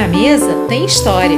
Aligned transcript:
na 0.00 0.08
Mesa 0.08 0.64
tem 0.66 0.86
história. 0.86 1.36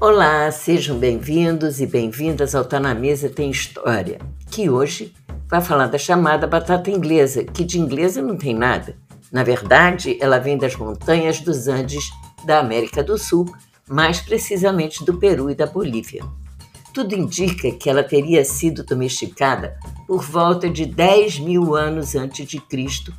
Olá, 0.00 0.50
sejam 0.50 0.98
bem-vindos 0.98 1.80
e 1.80 1.86
bem-vindas 1.86 2.56
ao 2.56 2.64
Tá 2.64 2.80
na 2.80 2.96
Mesa 2.96 3.28
Tem 3.28 3.48
História, 3.48 4.18
que 4.50 4.68
hoje 4.68 5.14
vai 5.48 5.60
falar 5.60 5.86
da 5.86 5.98
chamada 5.98 6.48
batata 6.48 6.90
inglesa, 6.90 7.44
que 7.44 7.62
de 7.62 7.78
inglesa 7.78 8.20
não 8.20 8.36
tem 8.36 8.56
nada. 8.56 8.96
Na 9.30 9.44
verdade, 9.44 10.18
ela 10.20 10.40
vem 10.40 10.58
das 10.58 10.74
montanhas 10.74 11.38
dos 11.38 11.68
Andes 11.68 12.10
da 12.44 12.58
América 12.58 13.04
do 13.04 13.16
Sul, 13.16 13.46
mais 13.88 14.18
precisamente 14.18 15.04
do 15.04 15.16
Peru 15.16 15.48
e 15.48 15.54
da 15.54 15.64
Bolívia. 15.64 16.24
Tudo 16.96 17.14
indica 17.14 17.70
que 17.72 17.90
ela 17.90 18.02
teria 18.02 18.42
sido 18.42 18.82
domesticada 18.82 19.78
por 20.06 20.22
volta 20.22 20.66
de 20.70 20.86
10 20.86 21.40
mil 21.40 21.74
anos 21.74 22.14
antes 22.14 22.48
de 22.48 22.58
Cristo 22.58 23.12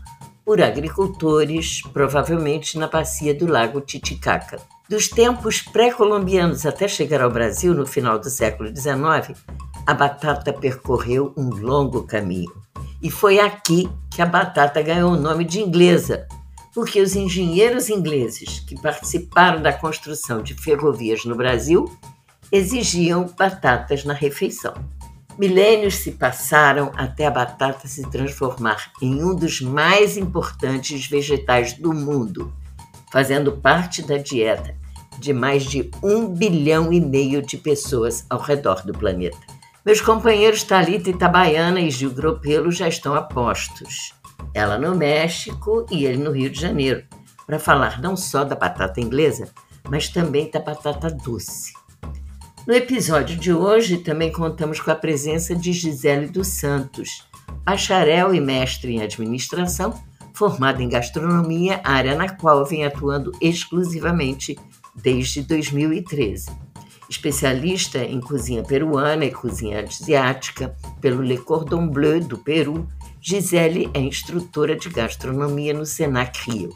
por 0.44 0.59
agricultores, 0.59 1.84
provavelmente 1.94 2.76
na 2.76 2.88
bacia 2.88 3.35
do 3.35 3.45
lago 3.45 3.80
Titicaca. 3.80 4.59
Dos 4.90 5.08
tempos 5.08 5.62
pré-colombianos 5.62 6.66
até 6.66 6.88
chegar 6.88 7.21
ao 7.21 7.30
Brasil 7.30 7.76
no 7.76 7.85
final 7.85 8.18
do 8.18 8.32
século 8.32 8.76
XIX, 8.76 9.40
a 9.85 9.94
batata 9.94 10.52
percorreu 10.52 11.32
um 11.38 11.48
longo 11.49 12.02
caminho. 12.02 12.52
E 12.99 13.12
foi 13.12 13.38
aqui 13.40 13.88
que 14.09 14.23
a 14.23 14.26
batata 14.26 14.82
ganhou 14.82 15.12
o 15.12 15.21
nome 15.21 15.46
de 15.46 15.62
inglesa, 15.62 16.27
porque 16.73 16.99
os 16.99 17.16
engenheiros 17.16 17.91
ingleses 17.91 18.59
que 18.59 18.82
participaram 18.82 19.62
da 19.62 19.71
construção 19.71 20.41
de 20.41 20.55
ferrovias 20.55 21.26
no 21.26 21.35
Brasil 21.35 21.85
exigiam 22.52 23.26
batatas 23.38 24.04
na 24.04 24.13
refeição. 24.13 24.74
Milênios 25.38 25.96
se 25.96 26.13
passaram 26.13 26.91
até 26.96 27.27
a 27.27 27.32
batata 27.32 27.88
se 27.88 28.10
transformar 28.10 28.91
em 29.02 29.24
um 29.24 29.35
dos 29.35 29.62
mais 29.62 30.18
importantes 30.18 31.05
vegetais 31.05 31.74
do 31.74 31.94
mundo, 31.94 32.52
fazendo 33.12 33.52
parte 33.52 34.02
da 34.02 34.18
dieta 34.18 34.76
de 35.20 35.34
mais 35.34 35.63
de 35.63 35.90
um 36.04 36.27
bilhão 36.27 36.94
e 36.94 37.02
meio 37.02 37.41
de 37.41 37.58
pessoas 37.58 38.26
ao 38.30 38.40
redor 38.40 38.84
do 38.86 38.93
planeta. 38.93 39.38
Meus 39.86 40.02
companheiros 40.02 40.64
Talita 40.64 41.10
Itabaiana 41.10 41.80
e 41.80 41.90
Gil 41.90 42.12
Gropelo 42.12 42.71
já 42.71 42.88
estão 42.88 43.16
a 43.16 43.21
postos. 43.21 44.14
Ela 44.54 44.77
no 44.77 44.96
México 44.96 45.86
e 45.90 46.05
ele 46.05 46.18
no 46.18 46.32
Rio 46.32 46.49
de 46.49 46.60
Janeiro, 46.60 47.04
para 47.46 47.58
falar 47.58 48.02
não 48.02 48.16
só 48.16 48.43
da 48.43 48.55
batata 48.55 48.99
inglesa, 48.99 49.49
mas 49.90 50.10
também 50.10 50.52
da 50.52 50.60
batata 50.60 51.10
doce. 51.10 51.74
No 52.68 52.73
episódio 52.73 53.37
de 53.37 53.54
hoje, 53.54 53.99
também 53.99 54.29
contamos 54.29 54.82
com 54.82 54.91
a 54.91 54.96
presença 54.96 55.55
de 55.55 55.71
Gisele 55.71 56.27
dos 56.27 56.48
Santos, 56.48 57.26
bacharel 57.63 58.35
e 58.35 58.41
mestre 58.41 58.93
em 58.93 59.01
administração, 59.01 59.98
formada 60.34 60.84
em 60.84 60.90
gastronomia, 60.90 61.79
área 61.82 62.13
na 62.13 62.27
qual 62.27 62.65
vem 62.65 62.84
atuando 62.84 63.32
exclusivamente 63.40 64.59
desde 64.94 65.44
2013. 65.44 66.50
Especialista 67.09 68.00
em 68.00 68.19
cozinha 68.19 68.62
peruana 68.63 69.24
e 69.24 69.31
cozinha 69.31 69.79
asiática 69.79 70.75
pelo 71.00 71.22
Le 71.22 71.38
Cordon 71.38 71.88
Bleu 71.88 72.19
do 72.19 72.38
Peru, 72.38 72.85
Gisele 73.22 73.90
é 73.94 74.02
instrutora 74.02 74.75
de 74.75 74.90
gastronomia 74.90 75.74
no 75.74 75.85
Senac 75.85 76.52
Rio. 76.52 76.75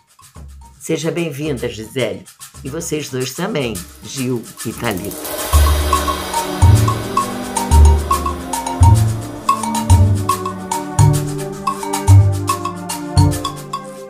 Seja 0.79 1.11
bem-vinda, 1.11 1.67
Gisele. 1.67 2.23
E 2.63 2.69
vocês 2.69 3.09
dois 3.09 3.33
também, 3.33 3.73
Gil 4.03 4.41
e 4.65 4.71
Thalita. 4.71 5.60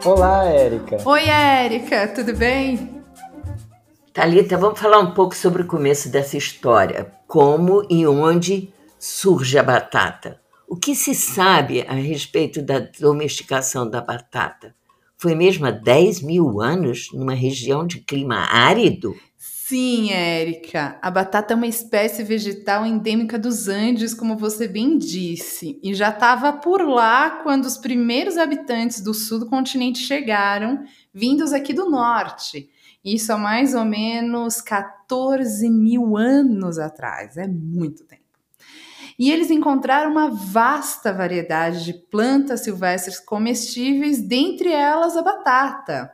Olá, 0.03 0.45
Érica. 0.45 0.97
Oi, 1.05 1.29
Érica, 1.29 2.07
tudo 2.07 2.35
bem? 2.35 3.03
Talita, 4.11 4.57
vamos 4.57 4.79
falar 4.79 4.97
um 4.97 5.13
pouco 5.13 5.35
sobre 5.35 5.61
o 5.61 5.67
começo 5.67 6.09
dessa 6.09 6.35
história. 6.35 7.13
Como 7.27 7.85
e 7.87 8.07
onde 8.07 8.73
surge 8.97 9.59
a 9.59 9.63
batata? 9.63 10.41
O 10.67 10.75
que 10.75 10.95
se 10.95 11.13
sabe 11.13 11.85
a 11.87 11.93
respeito 11.93 12.63
da 12.63 12.79
domesticação 12.79 13.87
da 13.87 14.01
batata? 14.01 14.73
Foi 15.17 15.35
mesmo 15.35 15.67
há 15.67 15.71
10 15.71 16.23
mil 16.23 16.59
anos 16.61 17.09
numa 17.13 17.35
região 17.35 17.85
de 17.85 17.99
clima 17.99 18.37
árido? 18.49 19.15
Sim, 19.71 20.11
Érica. 20.11 20.99
A 21.01 21.09
batata 21.09 21.53
é 21.53 21.55
uma 21.55 21.65
espécie 21.65 22.25
vegetal 22.25 22.85
endêmica 22.85 23.39
dos 23.39 23.69
Andes, 23.69 24.13
como 24.13 24.35
você 24.35 24.67
bem 24.67 24.97
disse, 24.97 25.79
e 25.81 25.93
já 25.93 26.09
estava 26.09 26.51
por 26.51 26.85
lá 26.85 27.39
quando 27.41 27.63
os 27.63 27.77
primeiros 27.77 28.37
habitantes 28.37 28.99
do 28.99 29.13
sul 29.13 29.39
do 29.39 29.45
continente 29.45 29.99
chegaram, 29.99 30.83
vindos 31.13 31.53
aqui 31.53 31.71
do 31.71 31.89
norte. 31.89 32.69
Isso 33.01 33.31
há 33.31 33.37
mais 33.37 33.73
ou 33.73 33.85
menos 33.85 34.59
14 34.59 35.69
mil 35.69 36.17
anos 36.17 36.77
atrás, 36.77 37.37
é 37.37 37.47
muito 37.47 38.03
tempo. 38.03 38.23
E 39.17 39.31
eles 39.31 39.49
encontraram 39.49 40.11
uma 40.11 40.29
vasta 40.29 41.13
variedade 41.13 41.85
de 41.85 41.93
plantas 41.93 42.59
silvestres 42.59 43.21
comestíveis, 43.21 44.21
dentre 44.21 44.69
elas 44.69 45.15
a 45.15 45.21
batata. 45.21 46.11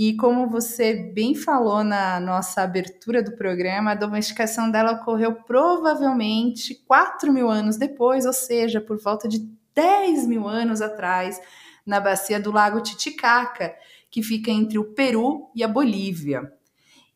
E 0.00 0.14
como 0.14 0.48
você 0.48 0.94
bem 0.94 1.34
falou 1.34 1.82
na 1.82 2.20
nossa 2.20 2.62
abertura 2.62 3.20
do 3.20 3.32
programa, 3.32 3.90
a 3.90 3.96
domesticação 3.96 4.70
dela 4.70 4.92
ocorreu 4.92 5.34
provavelmente 5.42 6.76
4 6.86 7.32
mil 7.32 7.50
anos 7.50 7.76
depois, 7.76 8.24
ou 8.24 8.32
seja, 8.32 8.80
por 8.80 8.96
volta 9.02 9.26
de 9.26 9.40
10 9.74 10.28
mil 10.28 10.46
anos 10.46 10.80
atrás, 10.80 11.40
na 11.84 11.98
bacia 11.98 12.38
do 12.38 12.52
Lago 12.52 12.80
Titicaca, 12.80 13.74
que 14.08 14.22
fica 14.22 14.52
entre 14.52 14.78
o 14.78 14.84
Peru 14.84 15.50
e 15.52 15.64
a 15.64 15.68
Bolívia. 15.68 16.52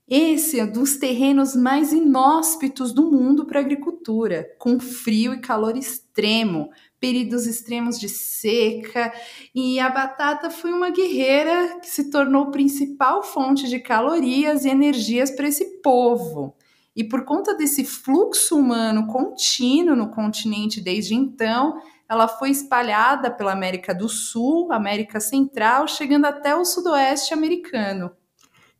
Esse 0.08 0.58
é 0.58 0.64
um 0.64 0.72
dos 0.72 0.96
terrenos 0.96 1.54
mais 1.54 1.92
inóspitos 1.92 2.92
do 2.92 3.08
mundo 3.12 3.46
para 3.46 3.60
agricultura, 3.60 4.56
com 4.58 4.80
frio 4.80 5.32
e 5.32 5.38
calor 5.38 5.76
extremo, 5.76 6.68
períodos 7.02 7.48
extremos 7.48 7.98
de 7.98 8.08
seca, 8.08 9.12
e 9.52 9.80
a 9.80 9.90
batata 9.90 10.50
foi 10.50 10.72
uma 10.72 10.88
guerreira 10.88 11.80
que 11.80 11.88
se 11.88 12.12
tornou 12.12 12.52
principal 12.52 13.24
fonte 13.24 13.68
de 13.68 13.80
calorias 13.80 14.64
e 14.64 14.68
energias 14.68 15.28
para 15.32 15.48
esse 15.48 15.82
povo. 15.82 16.54
E 16.94 17.02
por 17.02 17.24
conta 17.24 17.56
desse 17.56 17.84
fluxo 17.84 18.56
humano 18.56 19.08
contínuo 19.08 19.96
no 19.96 20.10
continente 20.10 20.80
desde 20.80 21.16
então, 21.16 21.74
ela 22.08 22.28
foi 22.28 22.50
espalhada 22.50 23.32
pela 23.32 23.50
América 23.50 23.92
do 23.92 24.08
Sul, 24.08 24.70
América 24.70 25.18
Central, 25.18 25.88
chegando 25.88 26.26
até 26.26 26.54
o 26.54 26.64
sudoeste 26.64 27.34
americano. 27.34 28.12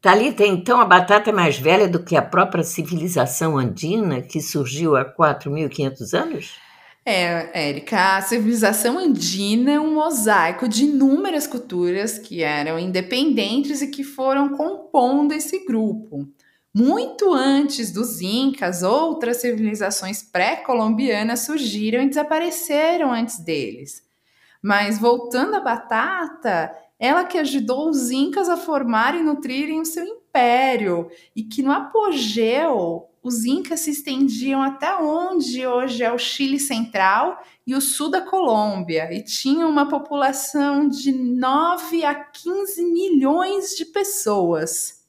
Talita, 0.01 0.47
então 0.47 0.81
a 0.81 0.85
batata 0.85 1.31
é 1.31 1.33
mais 1.33 1.59
velha 1.59 1.89
do 1.89 2.05
que 2.05 2.17
a 2.17 2.23
própria 2.23 2.63
civilização 2.63 3.59
andina 3.59 4.23
que 4.23 4.41
surgiu 4.41 4.95
há 4.95 5.05
4.500 5.05 6.15
anos? 6.15 6.72
É, 7.05 7.69
Érica, 7.69 8.17
a 8.17 8.23
civilização 8.23 8.97
andina 8.97 9.73
é 9.73 9.81
um 9.81 9.95
mosaico 9.95 10.69
de 10.69 10.85
inúmeras 10.85 11.49
culturas 11.49 12.17
que 12.17 12.45
eram 12.45 12.79
independentes 12.79 13.83
e 13.83 13.89
que 13.89 14.05
foram 14.05 14.57
compondo 14.57 15.33
esse 15.33 15.65
grupo. 15.65 16.29
Muito 16.73 17.35
antes 17.35 17.91
dos 17.91 18.21
Incas, 18.21 18.85
outras 18.85 19.39
civilizações 19.39 20.23
pré-colombianas 20.23 21.41
surgiram 21.41 22.03
e 22.03 22.09
desapareceram 22.09 23.13
antes 23.13 23.41
deles. 23.41 24.05
Mas 24.63 24.97
voltando 24.97 25.57
à 25.57 25.61
batata, 25.61 26.73
ela 27.01 27.25
que 27.25 27.37
ajudou 27.37 27.91
os 27.91 28.13
Incas 28.13 28.49
a 28.49 28.57
formarem 28.57 29.23
e 29.23 29.25
nutrirem 29.25 29.81
o 29.81 29.85
seu 29.85 30.05
império, 30.05 31.11
e 31.35 31.43
que 31.43 31.63
no 31.63 31.73
apogeu 31.73 33.09
os 33.23 33.45
Incas 33.45 33.81
se 33.81 33.91
estendiam 33.91 34.61
até 34.61 34.97
onde 34.97 35.65
hoje 35.65 36.03
é 36.03 36.13
o 36.13 36.19
Chile 36.19 36.59
Central 36.59 37.41
e 37.65 37.75
o 37.75 37.81
sul 37.81 38.11
da 38.11 38.21
Colômbia, 38.21 39.13
e 39.13 39.23
tinham 39.23 39.71
uma 39.71 39.89
população 39.89 40.89
de 40.89 41.13
9 41.13 42.05
a 42.05 42.15
15 42.15 42.85
milhões 42.85 43.77
de 43.77 43.85
pessoas. 43.85 45.05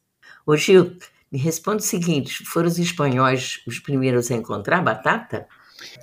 Ô 0.45 0.55
Gil, 0.55 0.95
me 1.31 1.39
responde 1.39 1.81
o 1.81 1.85
seguinte: 1.85 2.45
foram 2.45 2.67
os 2.67 2.77
espanhóis 2.77 3.63
os 3.65 3.79
primeiros 3.79 4.29
a 4.29 4.35
encontrar 4.35 4.83
batata? 4.83 5.47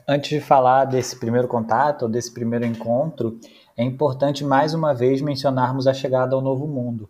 Antes 0.07 0.31
de 0.31 0.41
falar 0.41 0.87
desse 0.87 1.19
primeiro 1.19 1.47
contato, 1.47 2.03
ou 2.03 2.09
desse 2.09 2.35
primeiro 2.35 2.67
encontro, 2.67 3.39
é 3.77 3.85
importante 3.85 4.45
mais 4.45 4.75
uma 4.75 4.93
vez 4.93 5.23
mencionarmos 5.23 5.87
a 5.87 5.95
chegada 5.95 6.35
ao 6.35 6.43
Novo 6.43 6.67
Mundo. 6.67 7.09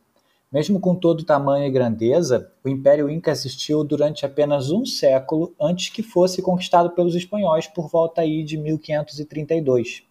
Mesmo 0.52 0.80
com 0.80 0.96
todo 0.96 1.20
o 1.20 1.24
tamanho 1.24 1.64
e 1.64 1.70
grandeza, 1.70 2.50
o 2.64 2.68
Império 2.68 3.08
Inca 3.08 3.30
existiu 3.30 3.84
durante 3.84 4.26
apenas 4.26 4.68
um 4.72 4.84
século 4.84 5.54
antes 5.60 5.90
que 5.90 6.02
fosse 6.02 6.42
conquistado 6.42 6.90
pelos 6.90 7.14
espanhóis 7.14 7.68
por 7.68 7.88
volta 7.88 8.22
aí 8.22 8.42
de 8.42 8.56
1532. 8.56 10.02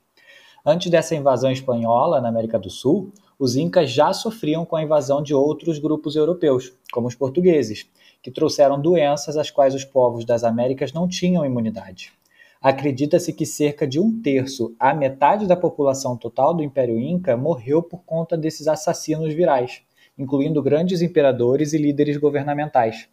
Antes 0.65 0.89
dessa 0.89 1.13
invasão 1.13 1.51
espanhola 1.51 2.21
na 2.21 2.29
América 2.29 2.57
do 2.57 2.69
Sul, 2.69 3.11
os 3.37 3.57
incas 3.57 3.91
já 3.91 4.13
sofriam 4.13 4.65
com 4.65 4.77
a 4.77 4.83
invasão 4.83 5.21
de 5.21 5.33
outros 5.33 5.77
grupos 5.77 6.15
europeus, 6.15 6.71
como 6.89 7.09
os 7.09 7.15
portugueses, 7.15 7.85
que 8.23 8.31
trouxeram 8.31 8.79
doenças 8.79 9.35
às 9.35 9.51
quais 9.51 9.75
os 9.75 9.83
povos 9.83 10.23
das 10.23 10.45
Américas 10.45 10.93
não 10.93 11.05
tinham 11.05 11.45
imunidade. 11.45 12.13
acredita-se 12.61 13.33
que 13.33 13.45
cerca 13.45 13.85
de 13.85 13.99
um 13.99 14.21
terço 14.21 14.73
a 14.79 14.93
metade 14.93 15.45
da 15.47 15.55
população 15.57 16.15
total 16.15 16.53
do 16.53 16.63
Império 16.63 16.97
Inca 16.97 17.35
morreu 17.35 17.83
por 17.83 18.03
conta 18.05 18.37
desses 18.37 18.67
assassinos 18.69 19.33
virais, 19.33 19.81
incluindo 20.19 20.61
grandes 20.61 21.01
imperadores 21.01 21.73
e 21.73 21.77
líderes 21.77 22.17
governamentais. 22.17 23.07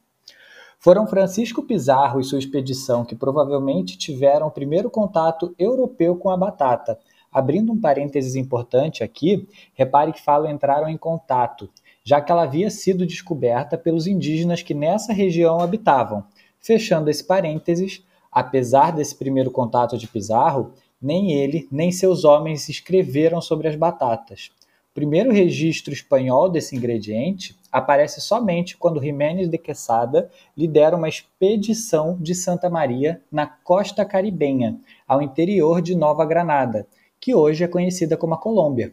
Foram 0.79 1.07
Francisco 1.07 1.63
Pizarro 1.63 2.21
e 2.21 2.25
sua 2.25 2.39
expedição 2.39 3.05
que 3.05 3.15
provavelmente 3.15 3.97
tiveram 3.97 4.49
o 4.49 4.51
primeiro 4.51 4.91
contato 4.91 5.55
europeu 5.59 6.17
com 6.17 6.29
a 6.29 6.37
batata. 6.37 6.99
Abrindo 7.33 7.73
um 7.73 7.81
parênteses 7.81 8.35
importante 8.35 9.03
aqui, 9.05 9.49
repare 9.73 10.13
que 10.13 10.23
falo 10.23 10.49
entraram 10.49 10.89
em 10.89 10.97
contato, 10.99 11.71
já 12.05 12.21
que 12.21 12.31
ela 12.33 12.43
havia 12.43 12.69
sido 12.69 13.07
descoberta 13.07 13.79
pelos 13.79 14.07
indígenas 14.07 14.63
que 14.63 14.75
nessa 14.75 15.13
região 15.13 15.61
habitavam. 15.61 16.25
Fechando 16.59 17.09
esse 17.09 17.25
parênteses, 17.25 18.05
Apesar 18.37 18.93
desse 18.93 19.15
primeiro 19.15 19.51
contato 19.51 19.97
de 19.97 20.07
Pizarro, 20.07 20.75
nem 21.01 21.33
ele 21.33 21.67
nem 21.73 21.91
seus 21.91 22.23
homens 22.23 22.69
escreveram 22.69 23.41
sobre 23.41 23.67
as 23.67 23.75
batatas. 23.75 24.51
Primeiro 24.97 25.31
registro 25.31 25.93
espanhol 25.93 26.49
desse 26.49 26.75
ingrediente 26.75 27.55
aparece 27.71 28.19
somente 28.19 28.79
quando 28.79 28.99
Jiménez 28.99 29.47
de 29.47 29.59
Quesada 29.59 30.31
lidera 30.57 30.97
uma 30.97 31.07
expedição 31.07 32.17
de 32.19 32.35
Santa 32.35 32.71
Maria 32.71 33.21
na 33.31 33.47
costa 33.47 34.07
caribenha, 34.07 34.81
ao 35.07 35.21
interior 35.21 35.83
de 35.83 35.95
Nova 35.95 36.25
Granada, 36.25 36.87
que 37.21 37.35
hoje 37.35 37.63
é 37.63 37.69
conhecida 37.69 38.17
como 38.17 38.33
a 38.33 38.39
Colômbia, 38.39 38.91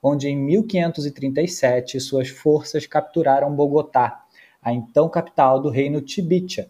onde 0.00 0.28
em 0.28 0.36
1537 0.36 1.98
suas 1.98 2.28
forças 2.28 2.86
capturaram 2.86 3.52
Bogotá, 3.52 4.24
a 4.62 4.72
então 4.72 5.08
capital 5.08 5.60
do 5.60 5.68
reino 5.68 6.00
Tibicha, 6.00 6.68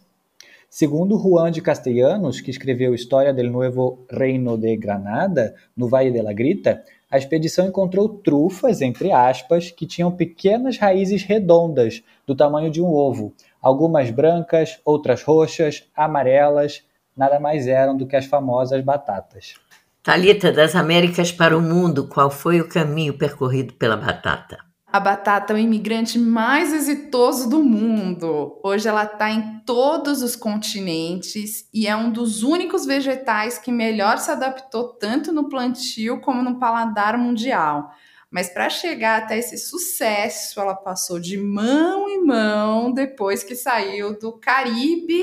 Segundo 0.71 1.19
Juan 1.19 1.51
de 1.51 1.61
Castellanos, 1.61 2.41
que 2.41 2.53
escreveu 2.53 2.95
História 2.95 3.35
del 3.35 3.51
Nuevo 3.51 4.07
Reino 4.09 4.57
de 4.57 4.77
Granada, 4.77 5.53
no 5.77 5.89
Vale 5.89 6.13
de 6.13 6.23
la 6.23 6.33
Grita, 6.33 6.85
a 7.11 7.19
expedição 7.19 7.67
encontrou 7.67 8.09
trufas, 8.09 8.81
entre 8.81 9.11
aspas, 9.11 9.71
que 9.71 9.87
tinham 9.87 10.13
pequenas 10.13 10.79
raízes 10.79 11.25
redondas, 11.25 12.03
do 12.25 12.37
tamanho 12.37 12.71
de 12.71 12.81
um 12.81 12.87
ovo, 12.87 13.35
algumas 13.61 14.11
brancas, 14.11 14.81
outras 14.85 15.23
roxas, 15.23 15.89
amarelas, 15.97 16.85
nada 17.17 17.41
mais 17.41 17.67
eram 17.67 17.97
do 17.97 18.07
que 18.07 18.15
as 18.15 18.27
famosas 18.27 18.85
batatas. 18.85 19.55
Talita, 20.03 20.53
das 20.53 20.75
Américas 20.77 21.33
para 21.33 21.59
o 21.59 21.61
mundo, 21.61 22.09
qual 22.09 22.31
foi 22.31 22.61
o 22.61 22.69
caminho 22.69 23.19
percorrido 23.19 23.75
pela 23.75 23.97
batata? 23.97 24.70
A 24.93 24.99
batata 24.99 25.53
é 25.53 25.57
o 25.57 25.59
imigrante 25.59 26.19
mais 26.19 26.73
exitoso 26.73 27.49
do 27.49 27.63
mundo. 27.63 28.59
Hoje 28.61 28.89
ela 28.89 29.05
está 29.05 29.31
em 29.31 29.61
todos 29.61 30.21
os 30.21 30.35
continentes 30.35 31.69
e 31.73 31.87
é 31.87 31.95
um 31.95 32.11
dos 32.11 32.43
únicos 32.43 32.85
vegetais 32.85 33.57
que 33.57 33.71
melhor 33.71 34.19
se 34.19 34.33
adaptou 34.33 34.89
tanto 34.95 35.31
no 35.31 35.49
plantio 35.49 36.21
como 36.21 36.43
no 36.43 36.59
paladar 36.59 37.17
mundial. 37.17 37.93
Mas 38.29 38.49
para 38.49 38.69
chegar 38.69 39.23
até 39.23 39.39
esse 39.39 39.59
sucesso, 39.59 40.61
ela 40.61 40.75
passou 40.75 41.21
de 41.21 41.39
mão 41.39 42.09
em 42.09 42.25
mão 42.25 42.93
depois 42.93 43.45
que 43.45 43.55
saiu 43.55 44.19
do 44.19 44.33
Caribe, 44.33 45.23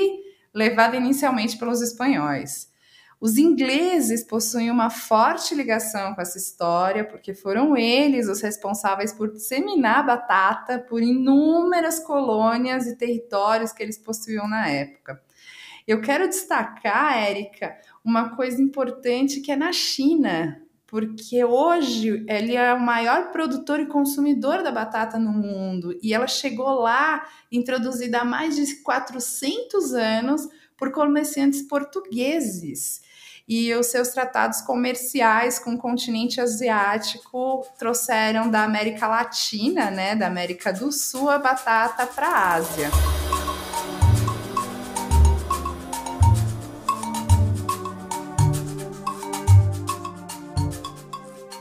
levada 0.54 0.96
inicialmente 0.96 1.58
pelos 1.58 1.82
espanhóis. 1.82 2.67
Os 3.20 3.36
ingleses 3.36 4.22
possuem 4.22 4.70
uma 4.70 4.90
forte 4.90 5.52
ligação 5.52 6.14
com 6.14 6.20
essa 6.20 6.38
história, 6.38 7.04
porque 7.04 7.34
foram 7.34 7.76
eles 7.76 8.28
os 8.28 8.40
responsáveis 8.40 9.12
por 9.12 9.32
disseminar 9.32 9.98
a 9.98 10.02
batata 10.04 10.78
por 10.78 11.02
inúmeras 11.02 11.98
colônias 11.98 12.86
e 12.86 12.96
territórios 12.96 13.72
que 13.72 13.82
eles 13.82 13.98
possuíam 13.98 14.46
na 14.46 14.68
época. 14.68 15.20
Eu 15.84 16.00
quero 16.00 16.28
destacar, 16.28 17.18
Érica, 17.18 17.76
uma 18.04 18.36
coisa 18.36 18.62
importante 18.62 19.40
que 19.40 19.50
é 19.50 19.56
na 19.56 19.72
China, 19.72 20.62
porque 20.86 21.44
hoje 21.44 22.24
ele 22.28 22.54
é 22.54 22.72
o 22.72 22.80
maior 22.80 23.32
produtor 23.32 23.80
e 23.80 23.86
consumidor 23.86 24.62
da 24.62 24.70
batata 24.70 25.18
no 25.18 25.32
mundo 25.32 25.98
e 26.00 26.14
ela 26.14 26.28
chegou 26.28 26.70
lá 26.80 27.26
introduzida 27.50 28.20
há 28.20 28.24
mais 28.24 28.54
de 28.54 28.76
400 28.76 29.92
anos 29.92 30.48
por 30.76 30.92
comerciantes 30.92 31.62
portugueses 31.62 33.02
e 33.48 33.72
os 33.74 33.86
seus 33.86 34.08
tratados 34.08 34.60
comerciais 34.60 35.58
com 35.58 35.72
o 35.74 35.78
continente 35.78 36.40
asiático 36.40 37.66
trouxeram 37.78 38.50
da 38.50 38.62
América 38.62 39.08
Latina, 39.08 39.90
né, 39.90 40.14
da 40.14 40.26
América 40.26 40.72
do 40.72 40.92
Sul, 40.92 41.30
a 41.30 41.38
batata 41.38 42.06
para 42.06 42.28
a 42.28 42.54
Ásia. 42.54 42.90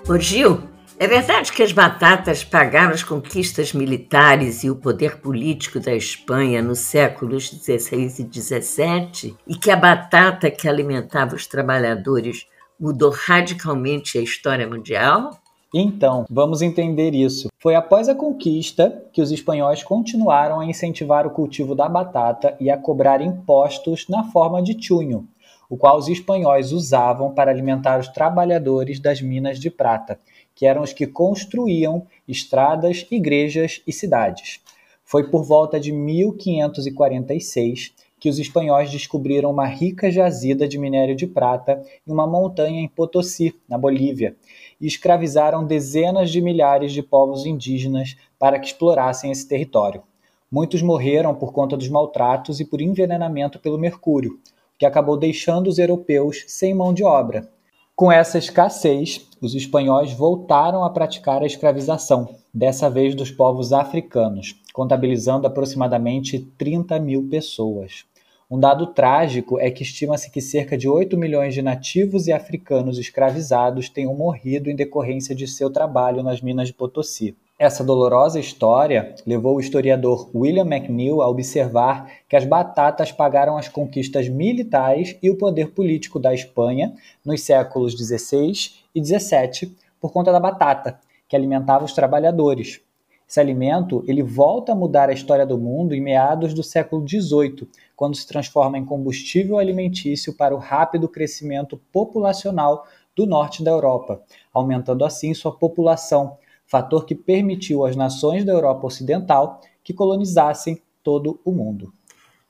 Ô 0.09 0.17
Gil, 0.17 0.76
é 0.99 1.07
verdade 1.07 1.51
que 1.51 1.61
as 1.61 1.71
batatas 1.71 2.43
pagaram 2.43 2.91
as 2.91 3.03
conquistas 3.03 3.71
militares 3.71 4.63
e 4.63 4.69
o 4.69 4.75
poder 4.75 5.21
político 5.21 5.79
da 5.79 5.93
Espanha 5.93 6.59
nos 6.59 6.79
séculos 6.79 7.49
XVI 7.49 8.05
e 8.07 8.41
XVII 8.41 9.37
e 9.47 9.55
que 9.55 9.69
a 9.69 9.75
batata 9.75 10.49
que 10.49 10.67
alimentava 10.67 11.35
os 11.35 11.45
trabalhadores 11.45 12.47
mudou 12.79 13.11
radicalmente 13.11 14.17
a 14.17 14.21
história 14.21 14.67
mundial? 14.67 15.37
Então, 15.71 16.25
vamos 16.31 16.63
entender 16.63 17.13
isso. 17.13 17.49
Foi 17.59 17.75
após 17.75 18.09
a 18.09 18.15
conquista 18.15 19.03
que 19.13 19.21
os 19.21 19.31
espanhóis 19.31 19.83
continuaram 19.83 20.59
a 20.59 20.65
incentivar 20.65 21.27
o 21.27 21.31
cultivo 21.31 21.75
da 21.75 21.87
batata 21.87 22.57
e 22.59 22.71
a 22.71 22.77
cobrar 22.77 23.21
impostos 23.21 24.07
na 24.09 24.23
forma 24.31 24.63
de 24.63 24.75
chunho, 24.81 25.27
o 25.69 25.77
qual 25.77 25.97
os 25.97 26.07
espanhóis 26.07 26.71
usavam 26.71 27.35
para 27.35 27.51
alimentar 27.51 27.99
os 27.99 28.07
trabalhadores 28.07 28.99
das 28.99 29.21
minas 29.21 29.59
de 29.59 29.69
prata 29.69 30.19
que 30.57 30.65
eram 30.65 30.81
os 30.81 30.91
que 30.91 31.05
construíam 31.05 32.07
estradas, 32.27 33.05
igrejas 33.11 33.83
e 33.85 33.93
cidades. 33.93 34.59
Foi 35.05 35.29
por 35.29 35.43
volta 35.43 35.79
de 35.79 35.91
1546 35.91 37.93
que 38.19 38.27
os 38.27 38.39
espanhóis 38.39 38.89
descobriram 38.89 39.51
uma 39.51 39.67
rica 39.67 40.09
jazida 40.09 40.67
de 40.67 40.79
minério 40.79 41.15
de 41.15 41.27
prata 41.27 41.83
em 42.07 42.11
uma 42.11 42.25
montanha 42.25 42.81
em 42.81 42.87
Potosí, 42.87 43.53
na 43.69 43.77
Bolívia, 43.77 44.35
e 44.81 44.87
escravizaram 44.87 45.63
dezenas 45.63 46.31
de 46.31 46.41
milhares 46.41 46.91
de 46.91 47.03
povos 47.03 47.45
indígenas 47.45 48.17
para 48.39 48.57
que 48.57 48.65
explorassem 48.65 49.29
esse 49.29 49.47
território. 49.47 50.01
Muitos 50.51 50.81
morreram 50.81 51.35
por 51.35 51.53
conta 51.53 51.77
dos 51.77 51.87
maltratos 51.87 52.59
e 52.59 52.65
por 52.65 52.81
envenenamento 52.81 53.59
pelo 53.59 53.77
mercúrio, 53.77 54.39
que 54.75 54.87
acabou 54.87 55.17
deixando 55.17 55.67
os 55.67 55.77
europeus 55.77 56.43
sem 56.47 56.73
mão 56.73 56.95
de 56.95 57.03
obra, 57.03 57.47
com 57.95 58.11
essa 58.11 58.39
escassez, 58.39 59.26
os 59.41 59.55
espanhóis 59.55 60.13
voltaram 60.13 60.83
a 60.83 60.89
praticar 60.89 61.41
a 61.41 61.45
escravização, 61.45 62.35
dessa 62.53 62.89
vez 62.89 63.13
dos 63.13 63.31
povos 63.31 63.71
africanos, 63.71 64.55
contabilizando 64.73 65.45
aproximadamente 65.45 66.39
30 66.57 66.99
mil 66.99 67.27
pessoas. 67.29 68.05
Um 68.49 68.59
dado 68.59 68.87
trágico 68.87 69.59
é 69.59 69.69
que 69.69 69.83
estima-se 69.83 70.31
que 70.31 70.39
cerca 70.39 70.77
de 70.77 70.87
8 70.87 71.17
milhões 71.17 71.53
de 71.53 71.61
nativos 71.61 72.27
e 72.27 72.31
africanos 72.31 72.97
escravizados 72.97 73.89
tenham 73.89 74.15
morrido 74.15 74.69
em 74.69 74.75
decorrência 74.75 75.35
de 75.35 75.47
seu 75.47 75.69
trabalho 75.69 76.23
nas 76.23 76.41
minas 76.41 76.69
de 76.69 76.73
Potosí. 76.73 77.35
Essa 77.59 77.83
dolorosa 77.83 78.39
história 78.39 79.15
levou 79.25 79.55
o 79.55 79.59
historiador 79.59 80.29
William 80.35 80.61
McNeill 80.61 81.23
a 81.23 81.27
observar 81.27 82.07
que 82.29 82.35
as 82.35 82.45
batatas 82.45 83.11
pagaram 83.11 83.57
as 83.57 83.67
conquistas 83.67 84.29
militares 84.29 85.17
e 85.23 85.31
o 85.31 85.37
poder 85.39 85.73
político 85.73 86.19
da 86.19 86.35
Espanha 86.35 86.93
nos 87.25 87.41
séculos 87.41 87.93
XVI 87.93 88.51
e 88.93 89.03
XVII 89.03 89.75
por 89.99 90.13
conta 90.13 90.31
da 90.31 90.39
batata, 90.39 90.99
que 91.27 91.35
alimentava 91.35 91.83
os 91.83 91.93
trabalhadores. 91.93 92.79
Esse 93.27 93.39
alimento 93.39 94.03
ele 94.07 94.21
volta 94.21 94.73
a 94.73 94.75
mudar 94.75 95.09
a 95.09 95.13
história 95.13 95.45
do 95.45 95.57
mundo 95.57 95.95
em 95.95 95.99
meados 95.99 96.53
do 96.53 96.61
século 96.61 97.03
XVIII, 97.07 97.67
quando 97.95 98.15
se 98.15 98.27
transforma 98.27 98.77
em 98.77 98.85
combustível 98.85 99.57
alimentício 99.57 100.31
para 100.31 100.53
o 100.53 100.59
rápido 100.59 101.09
crescimento 101.09 101.81
populacional 101.91 102.85
do 103.15 103.25
norte 103.25 103.63
da 103.63 103.71
Europa, 103.71 104.21
aumentando 104.53 105.03
assim 105.03 105.33
sua 105.33 105.51
população 105.51 106.37
fator 106.67 107.05
que 107.05 107.15
permitiu 107.15 107.85
às 107.85 107.95
nações 107.95 108.45
da 108.45 108.51
Europa 108.51 108.85
Ocidental 108.85 109.61
que 109.83 109.93
colonizassem 109.93 110.81
todo 111.01 111.39
o 111.43 111.51
mundo. 111.51 111.93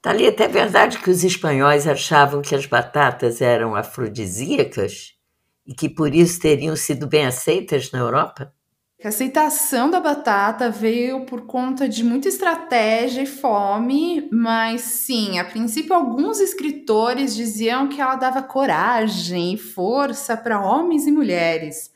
Thalita, 0.02 0.44
é 0.44 0.48
verdade 0.48 1.00
que 1.00 1.10
os 1.10 1.24
espanhóis 1.24 1.88
achavam 1.88 2.42
que 2.42 2.56
as 2.56 2.66
batatas 2.66 3.42
eram 3.42 3.76
afrodisíacas 3.76 5.14
e 5.66 5.74
que 5.74 5.90
por 5.90 6.14
isso 6.14 6.40
teriam 6.40 6.76
sido 6.76 7.08
bem 7.08 7.26
aceitas 7.26 7.92
na 7.92 8.00
Europa? 8.00 8.54
A 9.04 9.10
aceitação 9.10 9.92
da 9.92 10.00
batata 10.00 10.72
veio 10.72 11.26
por 11.26 11.42
conta 11.46 11.88
de 11.88 12.04
muita 12.04 12.28
estratégia 12.28 13.22
e 13.22 13.28
fome, 13.28 14.28
mas 14.32 14.82
sim, 14.82 15.38
a 15.38 15.46
princípio 15.46 15.94
alguns 15.94 16.40
escritores 16.40 17.36
diziam 17.36 17.88
que 17.88 18.02
ela 18.02 18.16
dava 18.16 18.42
coragem 18.42 19.54
e 19.54 19.58
força 19.58 20.36
para 20.36 20.60
homens 20.60 21.06
e 21.06 21.12
mulheres 21.12 21.92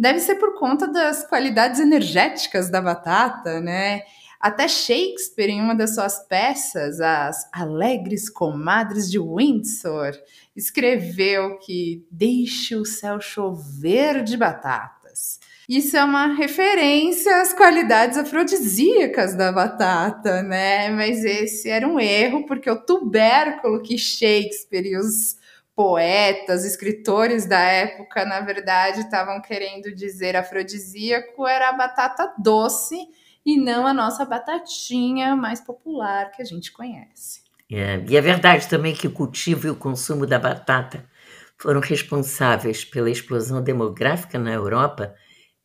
deve 0.00 0.18
ser 0.18 0.36
por 0.36 0.58
conta 0.58 0.88
das 0.88 1.26
qualidades 1.28 1.78
energéticas 1.78 2.70
da 2.70 2.80
batata, 2.80 3.60
né? 3.60 4.00
Até 4.40 4.66
Shakespeare, 4.66 5.50
em 5.50 5.60
uma 5.60 5.74
das 5.74 5.94
suas 5.94 6.26
peças, 6.26 6.98
As 7.02 7.46
Alegres 7.52 8.30
Comadres 8.30 9.10
de 9.10 9.18
Windsor, 9.18 10.12
escreveu 10.56 11.58
que 11.58 12.06
deixe 12.10 12.74
o 12.74 12.86
céu 12.86 13.20
chover 13.20 14.24
de 14.24 14.38
batatas. 14.38 15.38
Isso 15.68 15.98
é 15.98 16.02
uma 16.02 16.34
referência 16.34 17.42
às 17.42 17.52
qualidades 17.52 18.16
afrodisíacas 18.16 19.36
da 19.36 19.52
batata, 19.52 20.42
né? 20.42 20.88
Mas 20.88 21.22
esse 21.22 21.68
era 21.68 21.86
um 21.86 22.00
erro, 22.00 22.46
porque 22.46 22.70
o 22.70 22.80
tubérculo 22.80 23.82
que 23.82 23.98
Shakespeare 23.98 24.86
e 24.86 24.96
os 24.96 25.36
poetas, 25.80 26.66
escritores 26.66 27.46
da 27.46 27.58
época, 27.58 28.22
na 28.26 28.42
verdade, 28.42 29.00
estavam 29.00 29.40
querendo 29.40 29.90
dizer 29.94 30.36
afrodisíaco 30.36 31.46
era 31.46 31.70
a 31.70 31.72
batata 31.72 32.34
doce 32.38 32.98
e 33.46 33.58
não 33.58 33.86
a 33.86 33.94
nossa 33.94 34.26
batatinha 34.26 35.34
mais 35.34 35.58
popular 35.58 36.32
que 36.32 36.42
a 36.42 36.44
gente 36.44 36.70
conhece. 36.70 37.40
É, 37.72 38.04
e 38.06 38.14
é 38.14 38.20
verdade 38.20 38.68
também 38.68 38.94
que 38.94 39.06
o 39.06 39.10
cultivo 39.10 39.68
e 39.68 39.70
o 39.70 39.74
consumo 39.74 40.26
da 40.26 40.38
batata 40.38 41.08
foram 41.56 41.80
responsáveis 41.80 42.84
pela 42.84 43.08
explosão 43.08 43.62
demográfica 43.62 44.38
na 44.38 44.52
Europa 44.52 45.14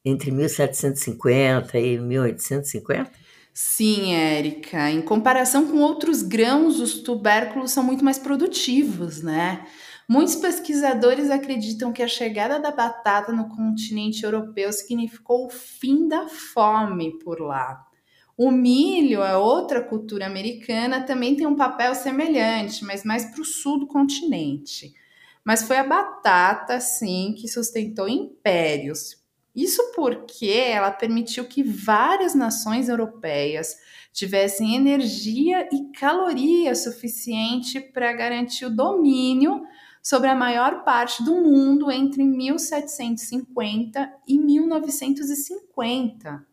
entre 0.06 0.32
1750 0.32 1.78
e 1.78 2.00
1850? 2.00 3.12
Sim, 3.54 4.14
Érica. 4.14 4.90
Em 4.90 5.02
comparação 5.02 5.68
com 5.68 5.80
outros 5.80 6.22
grãos, 6.22 6.80
os 6.80 7.02
tubérculos 7.02 7.72
são 7.72 7.84
muito 7.84 8.06
mais 8.06 8.18
produtivos, 8.18 9.22
né? 9.22 9.66
Muitos 10.08 10.36
pesquisadores 10.36 11.32
acreditam 11.32 11.92
que 11.92 12.04
a 12.04 12.08
chegada 12.08 12.60
da 12.60 12.70
batata 12.70 13.32
no 13.32 13.50
continente 13.50 14.24
europeu 14.24 14.72
significou 14.72 15.48
o 15.48 15.50
fim 15.50 16.08
da 16.08 16.28
fome 16.28 17.18
por 17.20 17.42
lá. 17.42 17.84
O 18.38 18.52
milho, 18.52 19.24
a 19.24 19.40
outra 19.40 19.82
cultura 19.82 20.28
americana, 20.28 21.02
também 21.02 21.36
tem 21.36 21.48
um 21.48 21.56
papel 21.56 21.96
semelhante, 21.96 22.84
mas 22.86 23.04
mais 23.04 23.26
para 23.26 23.42
o 23.42 23.46
sul 23.46 23.80
do 23.80 23.88
continente. 23.88 24.94
Mas 25.44 25.64
foi 25.64 25.78
a 25.78 25.84
batata, 25.84 26.80
sim, 26.80 27.34
que 27.38 27.48
sustentou 27.48 28.08
impérios. 28.08 29.24
Isso 29.56 29.94
porque 29.96 30.50
ela 30.50 30.92
permitiu 30.92 31.46
que 31.46 31.64
várias 31.64 32.36
nações 32.36 32.90
europeias 32.90 33.78
tivessem 34.12 34.76
energia 34.76 35.68
e 35.72 35.92
caloria 35.98 36.76
suficiente 36.76 37.80
para 37.80 38.12
garantir 38.12 38.66
o 38.66 38.70
domínio 38.70 39.64
sobre 40.06 40.30
a 40.30 40.36
maior 40.36 40.84
parte 40.84 41.24
do 41.24 41.34
mundo 41.34 41.90
entre 41.90 42.24
1750 42.24 44.14
e 44.28 44.38
1950. 44.38 46.46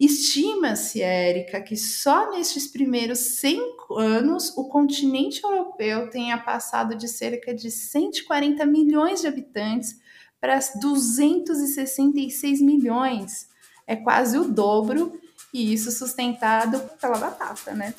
Estima-se, 0.00 1.02
Érica, 1.02 1.60
que 1.60 1.76
só 1.76 2.30
nestes 2.30 2.66
primeiros 2.66 3.18
cinco 3.18 3.98
anos 3.98 4.56
o 4.56 4.70
continente 4.70 5.44
europeu 5.44 6.08
tenha 6.08 6.38
passado 6.38 6.94
de 6.94 7.06
cerca 7.06 7.54
de 7.54 7.70
140 7.70 8.64
milhões 8.64 9.20
de 9.20 9.26
habitantes 9.26 10.00
para 10.40 10.58
266 10.80 12.62
milhões. 12.62 13.50
É 13.86 13.94
quase 13.94 14.38
o 14.38 14.44
dobro, 14.44 15.20
e 15.52 15.70
isso 15.70 15.90
sustentado 15.90 16.80
pela 16.98 17.18
batata, 17.18 17.74
né? 17.74 17.92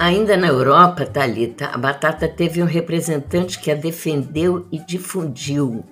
Ainda 0.00 0.34
na 0.34 0.46
Europa, 0.46 1.04
Talita, 1.04 1.66
a 1.66 1.76
batata 1.76 2.26
teve 2.26 2.62
um 2.62 2.64
representante 2.64 3.60
que 3.60 3.70
a 3.70 3.74
defendeu 3.74 4.66
e 4.72 4.78
difundiu. 4.78 5.84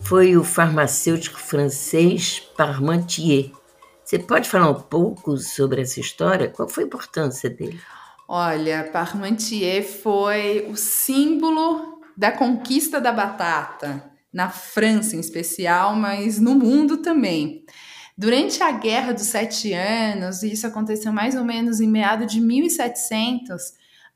Foi 0.00 0.36
o 0.36 0.42
farmacêutico 0.42 1.38
francês 1.38 2.40
Parmentier. 2.56 3.52
Você 4.02 4.18
pode 4.18 4.48
falar 4.48 4.68
um 4.68 4.80
pouco 4.80 5.38
sobre 5.38 5.82
essa 5.82 6.00
história? 6.00 6.48
Qual 6.48 6.68
foi 6.68 6.82
a 6.82 6.86
importância 6.88 7.48
dele? 7.48 7.78
Olha, 8.26 8.90
Parmentier 8.92 9.84
foi 9.84 10.66
o 10.68 10.74
símbolo 10.74 12.00
da 12.16 12.32
conquista 12.32 13.00
da 13.00 13.12
batata, 13.12 14.10
na 14.32 14.50
França 14.50 15.14
em 15.14 15.20
especial, 15.20 15.94
mas 15.94 16.40
no 16.40 16.56
mundo 16.56 16.96
também. 16.96 17.64
Durante 18.18 18.62
a 18.62 18.70
Guerra 18.70 19.12
dos 19.12 19.26
Sete 19.26 19.74
Anos, 19.74 20.42
e 20.42 20.52
isso 20.52 20.66
aconteceu 20.66 21.12
mais 21.12 21.34
ou 21.34 21.44
menos 21.44 21.80
em 21.80 21.86
meado 21.86 22.24
de 22.24 22.40
1700, 22.40 23.74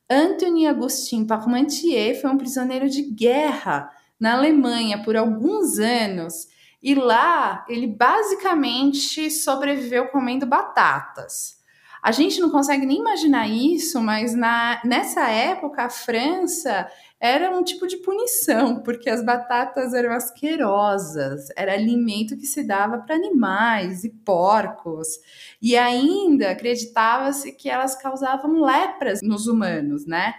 Anthony 0.09 0.67
Augustin 0.67 1.27
Parmentier 1.27 2.19
foi 2.19 2.31
um 2.31 2.39
prisioneiro 2.39 2.89
de 2.89 3.03
guerra 3.03 3.91
na 4.19 4.33
Alemanha 4.33 5.03
por 5.03 5.17
alguns 5.17 5.79
anos 5.79 6.49
e 6.83 6.95
lá 6.95 7.65
ele 7.69 7.87
basicamente 7.87 9.31
sobreviveu 9.31 10.09
comendo 10.09 10.47
batatas. 10.47 11.60
A 12.03 12.13
gente 12.13 12.41
não 12.41 12.51
consegue 12.51 12.87
nem 12.87 12.99
imaginar 12.99 13.49
isso, 13.49 14.01
mas 14.01 14.35
na, 14.35 14.81
nessa 14.85 15.29
época 15.29 15.85
a 15.85 15.91
França 15.91 16.91
era 17.21 17.51
um 17.51 17.63
tipo 17.63 17.87
de 17.87 17.99
punição, 17.99 18.81
porque 18.83 19.11
as 19.11 19.23
batatas 19.23 19.93
eram 19.93 20.13
asquerosas, 20.13 21.49
era 21.55 21.75
alimento 21.75 22.37
que 22.37 22.47
se 22.47 22.67
dava 22.67 22.99
para 22.99 23.15
animais 23.15 24.05
e 24.05 24.11
porcos, 24.11 25.19
e 25.61 25.77
ainda 25.77 26.51
acreditava-se 26.51 27.53
que 27.53 27.69
elas 27.69 27.95
causavam 27.95 28.63
lepras 28.63 29.21
nos 29.23 29.47
humanos, 29.47 30.07
né? 30.07 30.35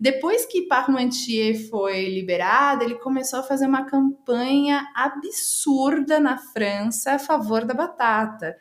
Depois 0.00 0.46
que 0.46 0.62
Parmentier 0.62 1.68
foi 1.68 2.08
liberado, 2.08 2.84
ele 2.84 2.94
começou 2.96 3.40
a 3.40 3.42
fazer 3.42 3.66
uma 3.66 3.84
campanha 3.84 4.86
absurda 4.94 6.20
na 6.20 6.38
França 6.38 7.12
a 7.12 7.18
favor 7.18 7.64
da 7.64 7.74
batata. 7.74 8.56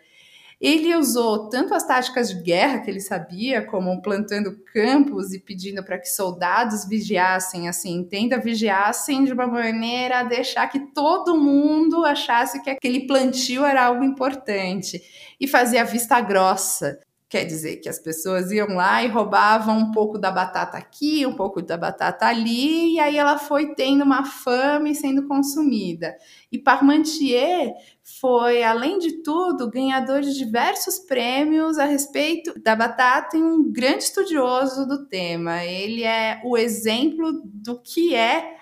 Ele 0.59 0.95
usou 0.95 1.49
tanto 1.49 1.75
as 1.75 1.85
táticas 1.85 2.29
de 2.29 2.41
guerra 2.41 2.79
que 2.79 2.89
ele 2.89 2.99
sabia, 2.99 3.63
como 3.63 4.01
plantando 4.01 4.57
campos 4.73 5.31
e 5.31 5.39
pedindo 5.39 5.83
para 5.83 5.99
que 5.99 6.09
soldados 6.09 6.83
vigiassem, 6.87 7.69
assim, 7.69 7.93
entenda, 7.93 8.39
vigiassem 8.39 9.23
de 9.23 9.33
uma 9.33 9.45
maneira 9.45 10.19
a 10.19 10.23
deixar 10.23 10.67
que 10.67 10.79
todo 10.93 11.39
mundo 11.39 12.03
achasse 12.03 12.61
que 12.63 12.71
aquele 12.71 13.05
plantio 13.05 13.63
era 13.63 13.85
algo 13.85 14.03
importante 14.03 14.99
e 15.39 15.47
fazia 15.47 15.85
vista 15.85 16.19
grossa. 16.21 16.99
Quer 17.29 17.43
dizer 17.43 17.77
que 17.77 17.89
as 17.89 17.99
pessoas 17.99 18.51
iam 18.51 18.69
lá 18.69 19.03
e 19.03 19.09
roubavam 19.09 19.77
um 19.77 19.91
pouco 19.91 20.17
da 20.17 20.31
batata 20.31 20.77
aqui, 20.77 21.25
um 21.25 21.35
pouco 21.35 21.61
da 21.61 21.75
batata 21.75 22.25
ali, 22.25 22.93
e 22.93 22.99
aí 23.01 23.17
ela 23.17 23.37
foi 23.37 23.75
tendo 23.75 24.05
uma 24.05 24.23
fama 24.23 24.87
e 24.87 24.95
sendo 24.95 25.27
consumida. 25.27 26.15
E 26.49 26.57
Parmentier 26.57 27.73
foi, 28.21 28.63
além 28.63 28.97
de 28.97 29.23
tudo, 29.23 29.69
ganhador 29.69 30.21
de 30.21 30.37
diversos 30.37 30.99
prêmios 30.99 31.77
a 31.77 31.83
respeito 31.83 32.57
da 32.61 32.77
batata 32.77 33.35
e 33.35 33.43
um 33.43 33.69
grande 33.73 34.05
estudioso 34.05 34.87
do 34.87 35.05
tema. 35.07 35.65
Ele 35.65 36.05
é 36.05 36.39
o 36.45 36.57
exemplo 36.57 37.41
do 37.43 37.81
que 37.81 38.15
é 38.15 38.55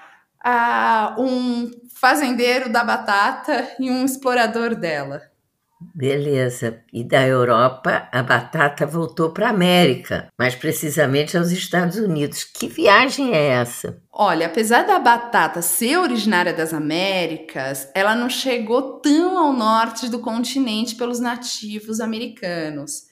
uh, 0.44 1.22
um 1.22 1.72
fazendeiro 1.94 2.68
da 2.72 2.84
batata 2.84 3.76
e 3.80 3.92
um 3.92 4.04
explorador 4.04 4.74
dela. 4.74 5.35
Beleza. 5.94 6.82
E 6.92 7.04
da 7.04 7.26
Europa, 7.26 8.08
a 8.12 8.24
batata 8.24 8.86
voltou 8.86 9.32
para 9.32 9.48
a 9.48 9.52
América, 9.52 10.28
mais 10.38 10.56
precisamente 10.56 11.38
aos 11.38 11.52
Estados 11.52 11.98
Unidos. 11.98 12.44
Que 12.44 12.68
viagem 12.68 13.34
é 13.34 13.48
essa? 13.50 14.02
Olha, 14.12 14.48
apesar 14.48 14.84
da 14.84 14.98
batata 14.98 15.62
ser 15.62 15.98
originária 15.98 16.54
das 16.54 16.74
Américas, 16.74 17.90
ela 17.94 18.16
não 18.16 18.30
chegou 18.30 19.00
tão 19.00 19.38
ao 19.38 19.54
norte 19.54 20.10
do 20.10 20.20
continente 20.20 20.96
pelos 20.96 21.20
nativos 21.20 22.00
americanos. 22.00 23.04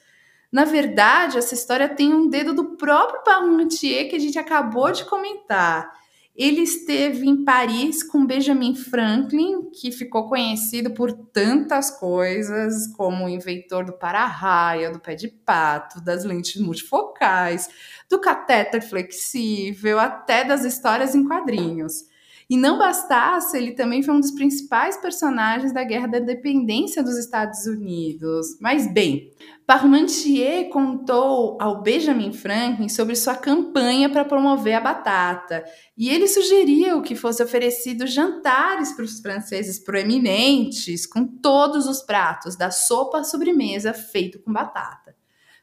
Na 0.52 0.66
verdade, 0.66 1.38
essa 1.38 1.56
história 1.56 1.90
tem 1.90 2.14
um 2.14 2.30
dedo 2.30 2.54
do 2.54 2.78
próprio 2.78 3.24
Parmentier 3.24 4.08
que 4.10 4.16
a 4.16 4.20
gente 4.20 4.38
acabou 4.38 4.92
de 4.92 5.04
comentar. 5.06 5.92
Ele 6.36 6.62
esteve 6.62 7.28
em 7.28 7.46
Paris 7.46 8.02
com 8.02 8.26
Benjamin 8.26 8.74
Franklin, 8.74 9.70
que 9.70 9.92
ficou 9.92 10.28
conhecido 10.28 10.92
por 10.92 11.12
tantas 11.12 11.92
coisas, 11.92 12.88
como 12.96 13.26
o 13.26 13.30
inventor 13.30 13.86
do 13.86 13.94
para-raia, 13.94 14.90
do 14.90 15.00
pé 15.00 15.14
de 15.14 15.28
pato, 15.28 16.02
das 16.02 16.26
lentes 16.26 16.60
multifocais, 16.60 17.70
do 18.10 18.20
catéter 18.20 18.82
flexível, 18.82 20.00
até 20.00 20.44
das 20.44 20.66
histórias 20.66 21.14
em 21.14 21.24
quadrinhos. 21.24 22.06
E 22.50 22.58
não 22.58 22.78
bastasse, 22.78 23.56
ele 23.56 23.72
também 23.72 24.04
foi 24.04 24.14
um 24.14 24.20
dos 24.20 24.32
principais 24.32 24.98
personagens 24.98 25.72
da 25.72 25.84
Guerra 25.84 26.08
da 26.08 26.20
Independência 26.20 27.02
dos 27.02 27.18
Estados 27.18 27.66
Unidos. 27.66 28.58
Mas 28.60 28.92
bem, 28.92 29.32
Parmentier 29.66 30.68
contou 30.70 31.58
ao 31.62 31.82
Benjamin 31.82 32.34
Franklin 32.34 32.90
sobre 32.90 33.16
sua 33.16 33.36
campanha 33.36 34.10
para 34.10 34.26
promover 34.26 34.74
a 34.74 34.82
batata, 34.82 35.64
e 35.98 36.10
ele 36.10 36.28
sugeriu 36.28 37.02
que 37.02 37.16
fosse 37.16 37.42
oferecido 37.42 38.06
jantares 38.06 38.92
para 38.92 39.06
os 39.06 39.22
franceses 39.22 39.80
proeminentes 39.80 41.06
com 41.06 41.26
todos 41.26 41.88
os 41.88 42.02
pratos 42.02 42.58
da 42.58 42.72
sopa 42.72 43.20
à 43.20 43.24
sobremesa 43.24 43.94
feito 43.94 44.38
com 44.42 44.52
batata. 44.52 45.16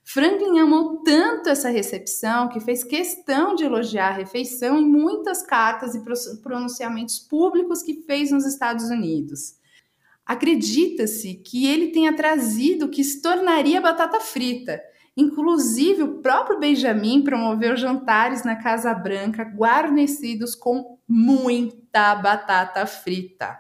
Franklin 0.03 0.59
amou 0.59 1.03
tanto 1.03 1.51
essa 1.51 1.69
recepção 1.69 2.49
que 2.49 2.59
fez 2.59 2.83
questão 2.83 3.55
de 3.55 3.65
elogiar 3.65 4.09
a 4.09 4.17
refeição 4.17 4.79
em 4.79 4.85
muitas 4.85 5.43
cartas 5.43 5.95
e 5.95 6.03
pronunciamentos 6.43 7.19
públicos 7.19 7.83
que 7.83 8.03
fez 8.07 8.31
nos 8.31 8.47
Estados 8.47 8.87
Unidos. 8.87 9.60
Acredita-se 10.31 11.35
que 11.35 11.67
ele 11.67 11.89
tenha 11.89 12.15
trazido 12.15 12.87
o 12.87 12.89
que 12.89 13.03
se 13.03 13.21
tornaria 13.21 13.81
batata 13.81 14.21
frita. 14.21 14.81
Inclusive, 15.17 16.05
o 16.05 16.23
próprio 16.23 16.61
Benjamin 16.61 17.25
promoveu 17.25 17.77
jantares 17.77 18.45
na 18.45 18.55
Casa 18.55 18.95
Branca 18.95 19.43
guarnecidos 19.43 20.55
com 20.55 21.01
muita 21.09 22.15
batata 22.15 22.87
frita. 22.87 23.59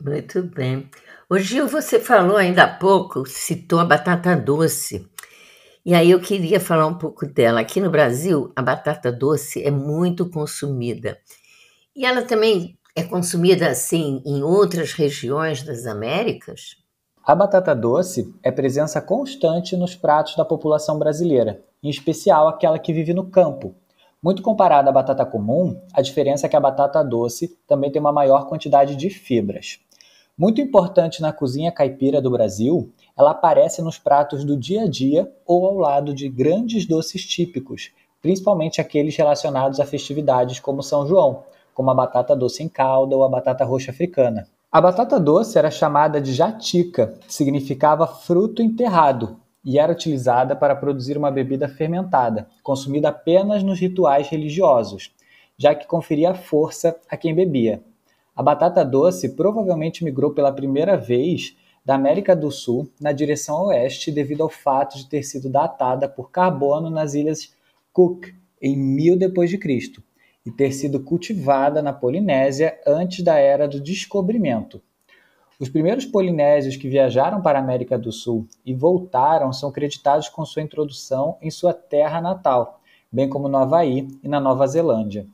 Muito 0.00 0.44
bem. 0.44 0.88
O 1.28 1.36
Gil, 1.40 1.66
você 1.66 1.98
falou 1.98 2.36
ainda 2.36 2.62
há 2.62 2.68
pouco, 2.72 3.26
citou 3.26 3.80
a 3.80 3.84
batata 3.84 4.36
doce. 4.36 5.10
E 5.84 5.92
aí 5.92 6.12
eu 6.12 6.20
queria 6.20 6.60
falar 6.60 6.86
um 6.86 6.98
pouco 6.98 7.26
dela. 7.26 7.62
Aqui 7.62 7.80
no 7.80 7.90
Brasil, 7.90 8.52
a 8.54 8.62
batata 8.62 9.10
doce 9.10 9.60
é 9.60 9.72
muito 9.72 10.30
consumida. 10.30 11.18
E 11.96 12.06
ela 12.06 12.22
também 12.22 12.78
é 12.94 13.04
consumida 13.04 13.68
assim 13.68 14.22
em 14.26 14.42
outras 14.42 14.92
regiões 14.92 15.62
das 15.62 15.86
Américas? 15.86 16.76
A 17.24 17.34
batata 17.34 17.74
doce 17.74 18.34
é 18.42 18.50
presença 18.50 19.00
constante 19.00 19.76
nos 19.76 19.94
pratos 19.94 20.34
da 20.34 20.44
população 20.44 20.98
brasileira, 20.98 21.62
em 21.82 21.88
especial 21.88 22.48
aquela 22.48 22.78
que 22.78 22.92
vive 22.92 23.14
no 23.14 23.30
campo. 23.30 23.74
Muito 24.22 24.42
comparada 24.42 24.90
à 24.90 24.92
batata 24.92 25.24
comum, 25.24 25.80
a 25.94 26.02
diferença 26.02 26.46
é 26.46 26.48
que 26.48 26.56
a 26.56 26.60
batata 26.60 27.02
doce 27.04 27.56
também 27.66 27.92
tem 27.92 28.00
uma 28.00 28.12
maior 28.12 28.48
quantidade 28.48 28.96
de 28.96 29.08
fibras. 29.08 29.78
Muito 30.36 30.60
importante 30.60 31.22
na 31.22 31.32
cozinha 31.32 31.70
caipira 31.70 32.20
do 32.20 32.30
Brasil, 32.30 32.92
ela 33.16 33.30
aparece 33.30 33.80
nos 33.82 33.98
pratos 33.98 34.44
do 34.44 34.56
dia 34.56 34.82
a 34.82 34.88
dia 34.88 35.30
ou 35.46 35.66
ao 35.66 35.76
lado 35.76 36.12
de 36.12 36.28
grandes 36.28 36.86
doces 36.86 37.24
típicos, 37.24 37.92
principalmente 38.20 38.80
aqueles 38.80 39.16
relacionados 39.16 39.78
a 39.78 39.86
festividades 39.86 40.58
como 40.58 40.82
São 40.82 41.06
João, 41.06 41.44
como 41.74 41.90
a 41.90 41.94
batata 41.94 42.34
doce 42.36 42.62
em 42.62 42.68
calda 42.68 43.16
ou 43.16 43.24
a 43.24 43.28
batata 43.28 43.64
roxa 43.64 43.90
africana. 43.90 44.46
A 44.72 44.80
batata 44.80 45.18
doce 45.18 45.58
era 45.58 45.70
chamada 45.70 46.20
de 46.20 46.32
jatica, 46.32 47.14
que 47.26 47.34
significava 47.34 48.06
fruto 48.06 48.62
enterrado, 48.62 49.36
e 49.64 49.78
era 49.78 49.92
utilizada 49.92 50.56
para 50.56 50.76
produzir 50.76 51.18
uma 51.18 51.30
bebida 51.30 51.68
fermentada, 51.68 52.48
consumida 52.62 53.08
apenas 53.08 53.62
nos 53.62 53.78
rituais 53.78 54.28
religiosos, 54.28 55.12
já 55.56 55.74
que 55.74 55.86
conferia 55.86 56.34
força 56.34 56.96
a 57.10 57.16
quem 57.16 57.34
bebia. 57.34 57.82
A 58.34 58.42
batata 58.42 58.84
doce 58.84 59.30
provavelmente 59.30 60.04
migrou 60.04 60.32
pela 60.32 60.52
primeira 60.52 60.96
vez 60.96 61.56
da 61.84 61.94
América 61.94 62.36
do 62.36 62.50
Sul 62.50 62.88
na 63.00 63.12
direção 63.12 63.66
oeste 63.66 64.10
devido 64.10 64.42
ao 64.42 64.48
fato 64.48 64.96
de 64.96 65.06
ter 65.06 65.22
sido 65.22 65.50
datada 65.50 66.08
por 66.08 66.30
carbono 66.30 66.88
nas 66.88 67.14
ilhas 67.14 67.54
Cook 67.92 68.28
em 68.62 68.76
1000 68.76 69.18
d.C. 69.18 70.02
e 70.44 70.50
ter 70.50 70.72
sido 70.72 71.00
cultivada 71.00 71.82
na 71.82 71.92
Polinésia 71.92 72.78
antes 72.86 73.22
da 73.22 73.36
era 73.36 73.68
do 73.68 73.80
descobrimento. 73.80 74.80
Os 75.60 75.68
primeiros 75.68 76.06
polinésios 76.06 76.76
que 76.76 76.88
viajaram 76.88 77.42
para 77.42 77.58
a 77.58 77.62
América 77.62 77.98
do 77.98 78.10
Sul 78.10 78.46
e 78.64 78.72
voltaram 78.72 79.52
são 79.52 79.70
creditados 79.70 80.28
com 80.28 80.44
sua 80.46 80.62
introdução 80.62 81.36
em 81.42 81.50
sua 81.50 81.74
terra 81.74 82.20
natal, 82.20 82.80
bem 83.12 83.28
como 83.28 83.46
no 83.46 83.58
Havaí 83.58 84.08
e 84.22 84.28
na 84.28 84.40
Nova 84.40 84.66
Zelândia. 84.66 85.26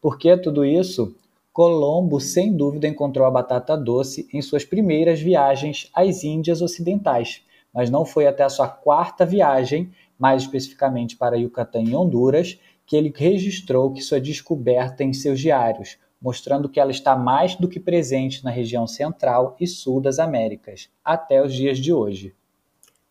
Por 0.00 0.18
que 0.18 0.34
tudo 0.38 0.64
isso? 0.64 1.14
Colombo 1.52 2.20
sem 2.20 2.54
dúvida 2.54 2.86
encontrou 2.86 3.26
a 3.26 3.30
batata 3.30 3.76
doce 3.76 4.28
em 4.32 4.40
suas 4.40 4.64
primeiras 4.64 5.20
viagens 5.20 5.90
às 5.94 6.24
Índias 6.24 6.62
Ocidentais, 6.62 7.42
mas 7.72 7.90
não 7.90 8.06
foi 8.06 8.26
até 8.26 8.44
a 8.44 8.48
sua 8.48 8.68
quarta 8.68 9.26
viagem, 9.26 9.92
mais 10.18 10.42
especificamente 10.42 11.16
para 11.16 11.36
Yucatán 11.36 11.82
e 11.82 11.94
Honduras, 11.94 12.58
que 12.86 12.96
ele 12.96 13.12
registrou 13.14 13.92
que 13.92 14.00
sua 14.00 14.20
descoberta 14.20 15.02
em 15.02 15.12
seus 15.12 15.40
diários, 15.40 15.98
mostrando 16.20 16.68
que 16.68 16.80
ela 16.80 16.90
está 16.90 17.16
mais 17.16 17.56
do 17.56 17.68
que 17.68 17.80
presente 17.80 18.44
na 18.44 18.50
região 18.50 18.86
central 18.86 19.56
e 19.60 19.66
sul 19.66 20.00
das 20.00 20.18
Américas, 20.18 20.88
até 21.04 21.42
os 21.42 21.52
dias 21.52 21.78
de 21.78 21.92
hoje. 21.92 22.34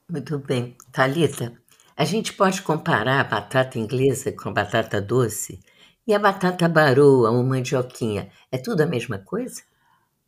Muito 0.09 0.39
bem. 0.39 0.75
Talita, 0.91 1.53
a 1.97 2.05
gente 2.05 2.33
pode 2.33 2.61
comparar 2.61 3.19
a 3.19 3.23
batata 3.23 3.77
inglesa 3.79 4.31
com 4.31 4.49
a 4.49 4.53
batata 4.53 5.01
doce? 5.01 5.59
E 6.07 6.13
a 6.13 6.19
batata 6.19 6.69
baroa 6.69 7.31
ou 7.31 7.43
mandioquinha, 7.43 8.29
é 8.51 8.57
tudo 8.57 8.81
a 8.81 8.85
mesma 8.85 9.17
coisa? 9.17 9.63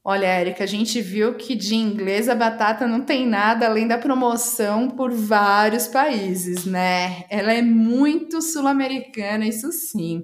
Olha, 0.09 0.27
Érica, 0.27 0.63
a 0.63 0.67
gente 0.67 1.01
viu 1.01 1.35
que 1.35 1.53
de 1.53 1.75
inglês 1.75 2.29
a 2.29 2.33
batata 2.33 2.87
não 2.87 3.01
tem 3.01 3.27
nada 3.27 3.65
além 3.65 3.85
da 3.85 3.97
promoção 3.97 4.89
por 4.89 5.11
vários 5.11 5.85
países, 5.85 6.63
né? 6.63 7.25
Ela 7.29 7.51
é 7.51 7.61
muito 7.61 8.41
sul-americana, 8.41 9.45
isso 9.45 9.69
sim. 9.73 10.23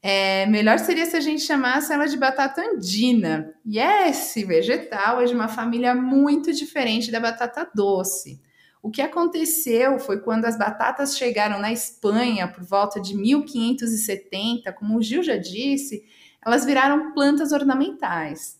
É, 0.00 0.46
melhor 0.46 0.78
seria 0.78 1.04
se 1.04 1.16
a 1.16 1.20
gente 1.20 1.42
chamasse 1.42 1.92
ela 1.92 2.06
de 2.06 2.16
batata 2.16 2.62
andina. 2.62 3.52
E 3.66 3.80
esse 3.80 4.44
vegetal 4.44 5.20
é 5.20 5.24
de 5.24 5.34
uma 5.34 5.48
família 5.48 5.96
muito 5.96 6.52
diferente 6.52 7.10
da 7.10 7.18
batata 7.18 7.68
doce. 7.74 8.40
O 8.80 8.88
que 8.88 9.02
aconteceu 9.02 9.98
foi 9.98 10.20
quando 10.20 10.44
as 10.44 10.56
batatas 10.56 11.18
chegaram 11.18 11.58
na 11.58 11.72
Espanha 11.72 12.46
por 12.46 12.62
volta 12.62 13.00
de 13.00 13.16
1570, 13.16 14.72
como 14.74 14.96
o 14.96 15.02
Gil 15.02 15.24
já 15.24 15.36
disse, 15.36 16.04
elas 16.46 16.64
viraram 16.64 17.12
plantas 17.12 17.50
ornamentais. 17.50 18.57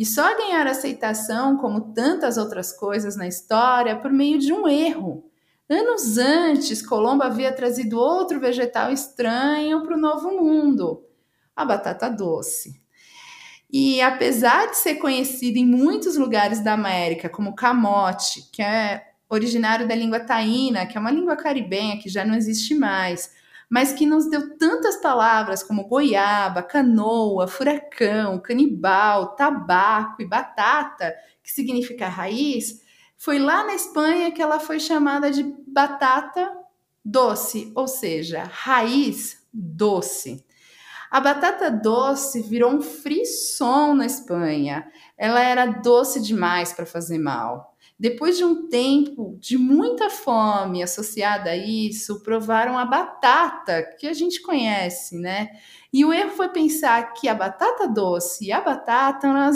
E 0.00 0.06
só 0.06 0.34
ganharam 0.34 0.70
aceitação, 0.70 1.58
como 1.58 1.92
tantas 1.92 2.38
outras 2.38 2.72
coisas 2.72 3.16
na 3.16 3.28
história, 3.28 3.94
por 3.94 4.10
meio 4.10 4.38
de 4.38 4.50
um 4.50 4.66
erro. 4.66 5.30
Anos 5.68 6.16
antes, 6.16 6.80
Colombo 6.80 7.22
havia 7.22 7.52
trazido 7.52 7.98
outro 7.98 8.40
vegetal 8.40 8.90
estranho 8.90 9.82
para 9.82 9.94
o 9.94 10.00
Novo 10.00 10.30
Mundo, 10.30 11.04
a 11.54 11.66
batata 11.66 12.08
doce. 12.08 12.80
E 13.70 14.00
apesar 14.00 14.70
de 14.70 14.78
ser 14.78 14.94
conhecido 14.94 15.58
em 15.58 15.66
muitos 15.66 16.16
lugares 16.16 16.64
da 16.64 16.72
América 16.72 17.28
como 17.28 17.54
camote, 17.54 18.48
que 18.50 18.62
é 18.62 19.04
originário 19.28 19.86
da 19.86 19.94
língua 19.94 20.20
taína, 20.20 20.86
que 20.86 20.96
é 20.96 21.00
uma 21.00 21.10
língua 21.10 21.36
caribenha 21.36 21.98
que 21.98 22.08
já 22.08 22.24
não 22.24 22.34
existe 22.34 22.74
mais, 22.74 23.32
mas 23.70 23.92
que 23.92 24.04
nos 24.04 24.28
deu 24.28 24.58
tantas 24.58 24.96
palavras 24.96 25.62
como 25.62 25.86
goiaba, 25.86 26.60
canoa, 26.60 27.46
furacão, 27.46 28.40
canibal, 28.40 29.36
tabaco 29.36 30.20
e 30.20 30.26
batata, 30.26 31.14
que 31.40 31.52
significa 31.52 32.08
raiz, 32.08 32.82
foi 33.16 33.38
lá 33.38 33.64
na 33.64 33.74
Espanha 33.74 34.32
que 34.32 34.42
ela 34.42 34.58
foi 34.58 34.80
chamada 34.80 35.30
de 35.30 35.44
batata 35.68 36.50
doce, 37.04 37.70
ou 37.76 37.86
seja, 37.86 38.42
raiz 38.42 39.46
doce. 39.52 40.44
A 41.10 41.20
batata 41.20 41.70
doce 41.70 42.42
virou 42.42 42.72
um 42.72 42.80
frisson 42.80 43.94
na 43.94 44.06
Espanha. 44.06 44.90
Ela 45.18 45.42
era 45.42 45.66
doce 45.66 46.20
demais 46.20 46.72
para 46.72 46.86
fazer 46.86 47.18
mal. 47.18 47.69
Depois 48.00 48.38
de 48.38 48.44
um 48.46 48.66
tempo 48.66 49.36
de 49.38 49.58
muita 49.58 50.08
fome 50.08 50.82
associada 50.82 51.50
a 51.50 51.56
isso, 51.56 52.22
provaram 52.22 52.78
a 52.78 52.84
batata, 52.86 53.82
que 53.98 54.06
a 54.06 54.14
gente 54.14 54.40
conhece, 54.40 55.18
né? 55.18 55.50
E 55.92 56.02
o 56.02 56.10
erro 56.10 56.30
foi 56.30 56.48
pensar 56.48 57.12
que 57.12 57.28
a 57.28 57.34
batata 57.34 57.86
doce 57.86 58.46
e 58.46 58.52
a 58.52 58.60
batata 58.62 59.26
eram 59.28 59.50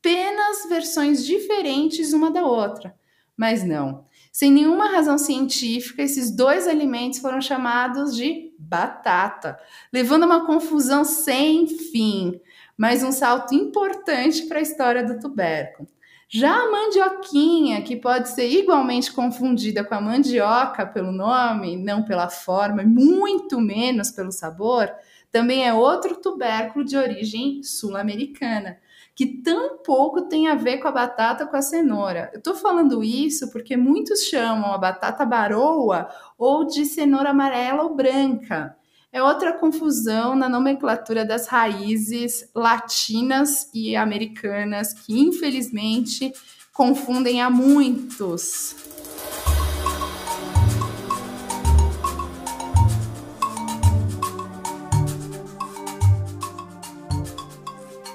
apenas 0.00 0.68
versões 0.68 1.24
diferentes 1.24 2.12
uma 2.12 2.32
da 2.32 2.44
outra. 2.44 2.96
Mas 3.36 3.62
não. 3.62 4.06
Sem 4.32 4.50
nenhuma 4.50 4.90
razão 4.90 5.16
científica, 5.16 6.02
esses 6.02 6.34
dois 6.34 6.66
alimentos 6.66 7.20
foram 7.20 7.40
chamados 7.40 8.16
de 8.16 8.52
batata, 8.58 9.56
levando 9.92 10.24
a 10.24 10.26
uma 10.26 10.46
confusão 10.46 11.04
sem 11.04 11.68
fim, 11.68 12.40
mas 12.76 13.04
um 13.04 13.12
salto 13.12 13.54
importante 13.54 14.46
para 14.46 14.58
a 14.58 14.62
história 14.62 15.04
do 15.04 15.20
tubérculo. 15.20 15.88
Já 16.36 16.52
a 16.52 16.68
mandioquinha, 16.68 17.80
que 17.82 17.94
pode 17.94 18.28
ser 18.30 18.48
igualmente 18.48 19.12
confundida 19.12 19.84
com 19.84 19.94
a 19.94 20.00
mandioca 20.00 20.84
pelo 20.84 21.12
nome, 21.12 21.76
não 21.76 22.02
pela 22.02 22.28
forma, 22.28 22.82
muito 22.82 23.60
menos 23.60 24.10
pelo 24.10 24.32
sabor, 24.32 24.92
também 25.30 25.64
é 25.64 25.72
outro 25.72 26.16
tubérculo 26.16 26.84
de 26.84 26.96
origem 26.96 27.62
sul-americana, 27.62 28.80
que 29.14 29.24
tão 29.44 29.78
pouco 29.78 30.22
tem 30.22 30.48
a 30.48 30.56
ver 30.56 30.78
com 30.78 30.88
a 30.88 30.90
batata 30.90 31.46
com 31.46 31.56
a 31.56 31.62
cenoura. 31.62 32.30
Eu 32.32 32.38
estou 32.38 32.56
falando 32.56 33.04
isso 33.04 33.52
porque 33.52 33.76
muitos 33.76 34.24
chamam 34.24 34.72
a 34.72 34.78
batata 34.78 35.24
baroa 35.24 36.08
ou 36.36 36.64
de 36.66 36.84
cenoura 36.84 37.30
amarela 37.30 37.84
ou 37.84 37.94
branca 37.94 38.76
é 39.14 39.22
outra 39.22 39.52
confusão 39.52 40.34
na 40.34 40.48
nomenclatura 40.48 41.24
das 41.24 41.46
raízes 41.46 42.50
latinas 42.52 43.70
e 43.72 43.94
americanas 43.94 44.92
que, 44.92 45.16
infelizmente, 45.16 46.32
confundem 46.72 47.40
a 47.40 47.48
muitos. 47.48 48.74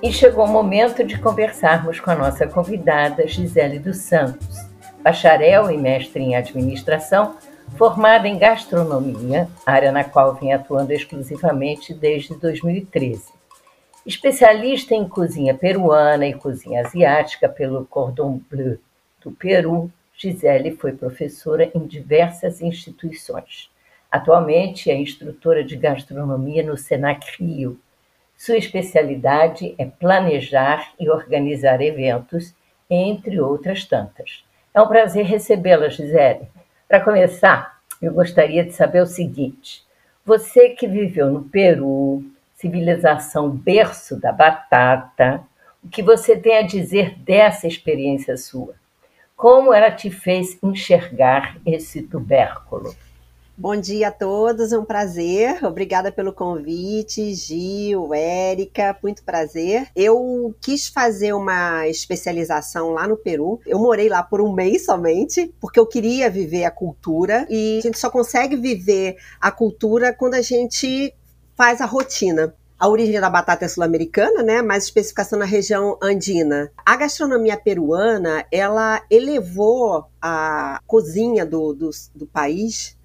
E 0.03 0.12
chegou 0.12 0.43
o 0.43 0.51
momento 0.51 1.05
de 1.05 1.17
conversarmos 1.17 2.01
com 2.01 2.12
a 2.12 2.15
nossa 2.15 2.45
convidada 2.45 3.25
Gisele 3.25 3.79
dos 3.79 3.99
Santos, 3.99 4.57
bacharel 5.01 5.71
e 5.71 5.77
mestre 5.77 6.21
em 6.21 6.35
administração 6.35 7.38
Formada 7.79 8.27
em 8.27 8.37
gastronomia, 8.37 9.47
área 9.65 9.89
na 9.89 10.03
qual 10.03 10.35
vem 10.35 10.51
atuando 10.51 10.91
exclusivamente 10.91 11.93
desde 11.93 12.35
2013. 12.35 13.31
Especialista 14.05 14.93
em 14.93 15.07
cozinha 15.07 15.53
peruana 15.53 16.27
e 16.27 16.33
cozinha 16.33 16.85
asiática 16.85 17.47
pelo 17.47 17.85
Cordon 17.85 18.41
Bleu 18.51 18.77
do 19.23 19.31
Peru, 19.31 19.89
Gisele 20.13 20.71
foi 20.71 20.91
professora 20.91 21.71
em 21.73 21.87
diversas 21.87 22.61
instituições. 22.61 23.71
Atualmente 24.11 24.91
é 24.91 24.97
instrutora 24.97 25.63
de 25.63 25.77
gastronomia 25.77 26.61
no 26.61 26.75
Senac 26.75 27.41
Rio. 27.41 27.79
Sua 28.35 28.57
especialidade 28.57 29.73
é 29.77 29.85
planejar 29.85 30.91
e 30.99 31.09
organizar 31.09 31.79
eventos, 31.79 32.53
entre 32.89 33.39
outras 33.39 33.85
tantas. 33.85 34.43
É 34.73 34.81
um 34.81 34.87
prazer 34.89 35.23
recebê-la, 35.25 35.87
Gisele. 35.87 36.58
Para 36.89 37.02
começar, 37.02 37.80
eu 38.02 38.12
gostaria 38.12 38.65
de 38.65 38.71
saber 38.71 39.04
o 39.04 39.06
seguinte: 39.06 39.86
você 40.25 40.69
que 40.69 40.88
viveu 40.88 41.30
no 41.30 41.43
Peru, 41.43 42.23
civilização 42.56 43.47
berço 43.47 44.19
da 44.19 44.32
batata, 44.32 45.43
o 45.84 45.88
que 45.88 46.02
você 46.02 46.36
tem 46.36 46.58
a 46.58 46.63
dizer 46.63 47.15
dessa 47.19 47.67
experiência 47.67 48.36
sua? 48.38 48.73
Como 49.38 49.71
ela 49.71 49.91
te 49.91 50.10
fez 50.10 50.58
enxergar 50.63 51.58
esse 51.63 52.02
tubérculo? 52.02 52.95
Bom 53.61 53.75
dia 53.75 54.07
a 54.07 54.11
todos, 54.11 54.71
é 54.71 54.77
um 54.77 54.85
prazer. 54.85 55.65
Obrigada 55.65 56.13
pelo 56.13 56.31
convite, 56.31 57.33
Gil, 57.33 58.13
Érica, 58.13 58.97
muito 59.03 59.21
prazer. 59.21 59.89
Eu 59.93 60.55
quis 60.61 60.87
fazer 60.87 61.33
uma 61.33 61.85
especialização 61.85 62.91
lá 62.91 63.05
no 63.05 63.17
Peru. 63.17 63.59
Eu 63.67 63.77
morei 63.77 64.07
lá 64.07 64.23
por 64.23 64.39
um 64.39 64.53
mês 64.53 64.85
somente, 64.85 65.53
porque 65.59 65.77
eu 65.77 65.85
queria 65.85 66.29
viver 66.29 66.63
a 66.63 66.71
cultura 66.71 67.45
e 67.49 67.79
a 67.79 67.81
gente 67.81 67.99
só 67.99 68.09
consegue 68.09 68.55
viver 68.55 69.17
a 69.41 69.51
cultura 69.51 70.13
quando 70.13 70.35
a 70.35 70.41
gente 70.41 71.13
faz 71.57 71.81
a 71.81 71.85
rotina. 71.85 72.55
A 72.79 72.87
origem 72.87 73.19
da 73.19 73.29
batata 73.29 73.65
é 73.65 73.67
sul-americana, 73.67 74.41
né? 74.41 74.61
Mais 74.61 74.85
especificação 74.85 75.37
na 75.37 75.43
região 75.43 75.97
andina. 76.01 76.71
A 76.85 76.95
gastronomia 76.95 77.57
peruana, 77.57 78.45
ela 78.49 79.03
elevou 79.11 80.05
a 80.21 80.79
cozinha 80.87 81.45
do, 81.45 81.73
do, 81.73 81.89
do 82.15 82.25
país 82.25 82.97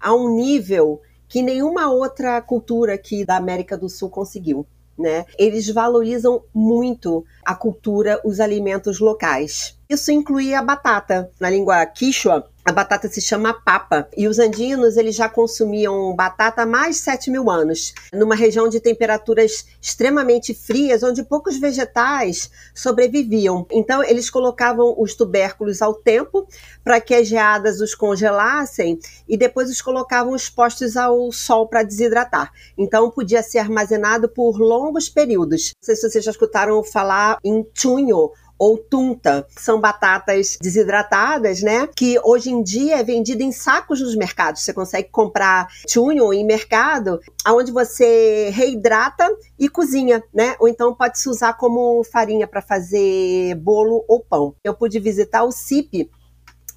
a 0.00 0.14
um 0.14 0.34
nível 0.34 1.00
que 1.28 1.42
nenhuma 1.42 1.90
outra 1.90 2.40
cultura 2.42 2.94
aqui 2.94 3.24
da 3.24 3.36
América 3.36 3.78
do 3.78 3.88
Sul 3.88 4.10
conseguiu. 4.10 4.66
Né? 4.98 5.24
Eles 5.38 5.70
valorizam 5.70 6.42
muito 6.52 7.24
a 7.44 7.54
cultura, 7.54 8.20
os 8.24 8.38
alimentos 8.38 8.98
locais. 8.98 9.78
Isso 9.88 10.12
inclui 10.12 10.52
a 10.52 10.62
batata. 10.62 11.30
Na 11.40 11.48
língua 11.48 11.86
quichua, 11.86 12.49
a 12.64 12.72
batata 12.72 13.08
se 13.08 13.20
chama 13.20 13.54
papa. 13.54 14.08
E 14.16 14.28
os 14.28 14.38
andinos, 14.38 14.96
eles 14.96 15.14
já 15.14 15.28
consumiam 15.28 16.14
batata 16.14 16.62
há 16.62 16.66
mais 16.66 16.96
de 16.96 17.02
7 17.02 17.30
mil 17.30 17.50
anos, 17.50 17.94
numa 18.12 18.34
região 18.34 18.68
de 18.68 18.80
temperaturas 18.80 19.66
extremamente 19.80 20.54
frias, 20.54 21.02
onde 21.02 21.22
poucos 21.22 21.58
vegetais 21.58 22.50
sobreviviam. 22.74 23.66
Então, 23.70 24.04
eles 24.04 24.28
colocavam 24.28 24.94
os 24.98 25.14
tubérculos 25.14 25.80
ao 25.80 25.94
tempo 25.94 26.46
para 26.84 27.00
que 27.00 27.14
as 27.14 27.26
geadas 27.26 27.80
os 27.80 27.94
congelassem 27.94 28.98
e 29.28 29.36
depois 29.36 29.70
os 29.70 29.80
colocavam 29.80 30.36
expostos 30.36 30.96
ao 30.96 31.32
sol 31.32 31.66
para 31.66 31.82
desidratar. 31.82 32.52
Então, 32.76 33.10
podia 33.10 33.42
ser 33.42 33.58
armazenado 33.58 34.28
por 34.28 34.58
longos 34.58 35.08
períodos. 35.08 35.72
Não 35.80 35.86
sei 35.86 35.96
se 35.96 36.08
vocês 36.08 36.24
já 36.24 36.30
escutaram 36.30 36.82
falar 36.84 37.38
em 37.42 37.66
chunho 37.74 38.30
ou 38.60 38.76
tunta, 38.76 39.46
são 39.56 39.80
batatas 39.80 40.58
desidratadas, 40.60 41.62
né? 41.62 41.88
Que 41.96 42.20
hoje 42.22 42.50
em 42.50 42.62
dia 42.62 42.98
é 42.98 43.02
vendida 43.02 43.42
em 43.42 43.50
sacos 43.50 44.02
nos 44.02 44.14
mercados. 44.14 44.60
Você 44.60 44.74
consegue 44.74 45.08
comprar 45.08 45.66
chunho 45.88 46.30
em 46.30 46.44
mercado, 46.44 47.18
onde 47.48 47.72
você 47.72 48.50
reidrata 48.50 49.26
e 49.58 49.66
cozinha, 49.66 50.22
né? 50.32 50.56
Ou 50.60 50.68
então 50.68 50.94
pode 50.94 51.18
se 51.18 51.30
usar 51.30 51.54
como 51.54 52.04
farinha 52.04 52.46
para 52.46 52.60
fazer 52.60 53.54
bolo 53.54 54.04
ou 54.06 54.20
pão. 54.20 54.54
Eu 54.62 54.74
pude 54.74 55.00
visitar 55.00 55.42
o 55.42 55.50
CIP 55.50 56.10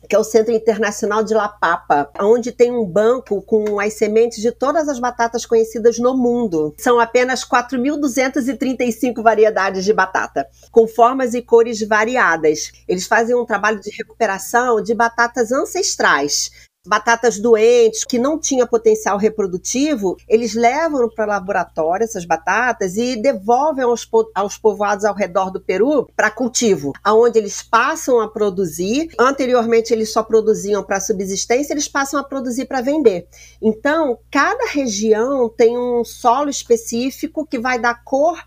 que 0.07 0.15
é 0.15 0.19
o 0.19 0.23
Centro 0.23 0.53
Internacional 0.53 1.23
de 1.23 1.33
La 1.33 1.47
Papa, 1.47 2.09
onde 2.19 2.51
tem 2.51 2.71
um 2.71 2.85
banco 2.85 3.41
com 3.41 3.79
as 3.79 3.93
sementes 3.93 4.41
de 4.41 4.51
todas 4.51 4.87
as 4.87 4.99
batatas 4.99 5.45
conhecidas 5.45 5.97
no 5.97 6.15
mundo. 6.15 6.73
São 6.77 6.99
apenas 6.99 7.43
4.235 7.43 9.21
variedades 9.21 9.83
de 9.85 9.93
batata, 9.93 10.47
com 10.71 10.87
formas 10.87 11.33
e 11.33 11.41
cores 11.41 11.81
variadas. 11.87 12.71
Eles 12.87 13.07
fazem 13.07 13.35
um 13.35 13.45
trabalho 13.45 13.79
de 13.79 13.89
recuperação 13.91 14.81
de 14.81 14.93
batatas 14.93 15.51
ancestrais, 15.51 16.51
batatas 16.85 17.39
doentes, 17.39 18.03
que 18.03 18.19
não 18.19 18.37
tinha 18.37 18.67
potencial 18.67 19.17
reprodutivo, 19.17 20.17
eles 20.27 20.53
levam 20.53 21.09
para 21.09 21.25
o 21.25 21.29
laboratório 21.29 22.03
essas 22.03 22.25
batatas 22.25 22.97
e 22.97 23.15
devolvem 23.15 23.85
aos, 23.85 24.03
po 24.03 24.29
aos 24.35 24.57
povoados 24.57 25.05
ao 25.05 25.15
redor 25.15 25.49
do 25.49 25.61
Peru 25.61 26.09
para 26.15 26.29
cultivo, 26.29 26.91
aonde 27.01 27.39
eles 27.39 27.61
passam 27.61 28.19
a 28.19 28.27
produzir. 28.27 29.09
Anteriormente 29.17 29.93
eles 29.93 30.11
só 30.11 30.21
produziam 30.23 30.83
para 30.83 30.99
subsistência, 30.99 31.73
eles 31.73 31.87
passam 31.87 32.19
a 32.19 32.23
produzir 32.23 32.65
para 32.65 32.81
vender. 32.81 33.27
Então, 33.61 34.19
cada 34.29 34.67
região 34.69 35.47
tem 35.47 35.77
um 35.77 36.03
solo 36.03 36.49
específico 36.49 37.47
que 37.47 37.59
vai 37.59 37.79
dar 37.79 38.03
cor 38.03 38.37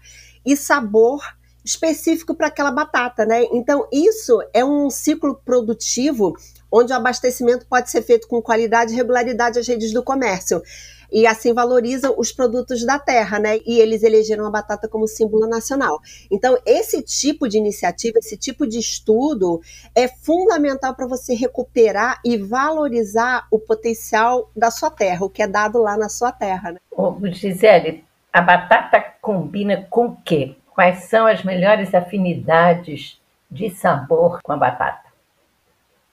e 0.45 0.57
sabor 0.57 1.23
específico 1.65 2.35
para 2.35 2.47
aquela 2.47 2.71
batata, 2.71 3.27
né? 3.27 3.45
Então, 3.53 3.89
isso 3.93 4.41
é 4.55 4.65
um 4.65 4.89
ciclo 4.89 5.41
produtivo 5.45 6.37
onde 6.77 6.93
o 6.93 6.97
abastecimento 6.97 7.67
pode 7.67 7.91
ser 7.91 8.03
feito 8.03 8.29
com 8.29 8.43
qualidade 8.43 8.93
e 8.93 8.97
regularidade 8.97 9.59
às 9.59 9.67
redes 9.67 9.93
do 9.93 10.03
comércio. 10.03 10.63
E 11.11 11.27
assim 11.27 11.55
valoriza 11.55 12.11
os 12.11 12.33
produtos 12.33 12.85
da 12.85 12.99
terra, 12.99 13.39
né? 13.39 13.59
E 13.65 13.79
eles 13.79 14.03
elegeram 14.03 14.45
a 14.45 14.51
batata 14.51 14.89
como 14.89 15.07
símbolo 15.07 15.47
nacional. 15.47 16.01
Então, 16.31 16.59
esse 16.67 17.01
tipo 17.01 17.49
de 17.49 17.57
iniciativa, 17.57 18.19
esse 18.19 18.37
tipo 18.37 18.67
de 18.67 18.79
estudo 18.79 19.61
é 19.95 20.09
fundamental 20.09 20.95
para 20.95 21.07
você 21.07 21.33
recuperar 21.35 22.21
e 22.25 22.37
valorizar 22.37 23.47
o 23.51 23.59
potencial 23.59 24.51
da 24.55 24.71
sua 24.71 24.91
terra, 24.91 25.25
o 25.25 25.31
que 25.31 25.43
é 25.43 25.47
dado 25.47 25.81
lá 25.81 25.97
na 25.97 26.09
sua 26.09 26.33
terra. 26.33 26.73
Né? 26.73 26.79
Ô, 26.91 27.15
Gisele, 27.27 28.05
a 28.33 28.43
batata 28.43 29.03
combina 29.23 29.87
com 29.89 30.07
o 30.07 30.17
quê? 30.25 30.57
Quais 30.75 31.05
são 31.05 31.27
as 31.27 31.43
melhores 31.43 31.95
afinidades 31.95 33.19
de 33.51 33.71
sabor 33.71 34.41
com 34.43 34.53
a 34.53 34.57
batata? 34.57 35.06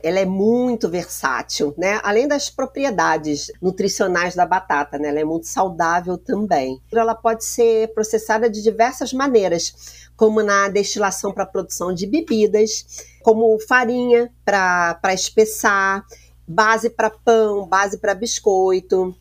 Ela 0.04 0.20
é 0.20 0.26
muito 0.26 0.89
versátil, 0.89 1.74
né? 1.78 2.02
Além 2.04 2.28
das 2.28 2.50
propriedades 2.50 3.50
nutricionais 3.62 4.36
da 4.36 4.46
batata, 4.46 5.00
né? 5.00 5.08
Ela 5.08 5.22
é 5.22 5.24
muito 5.24 5.48
saudável 5.48 6.18
também. 6.18 6.82
Ela 6.92 7.16
pode 7.16 7.46
ser 7.46 7.94
processada 7.94 8.50
de 8.50 8.62
diversas 8.62 9.13
maneiras, 9.13 10.10
como 10.18 10.44
na 10.44 10.68
destilação 10.68 11.32
para 11.32 11.46
produção 11.46 11.94
de 11.94 12.06
bebidas, 12.06 13.06
como 13.24 13.58
farinha 13.66 14.30
para 14.44 15.13
espessar, 15.13 16.04
base 16.46 16.89
para 16.89 17.10
pão, 17.10 17.66
base 17.66 17.98
para 17.98 18.13
biscoito. 18.13 19.16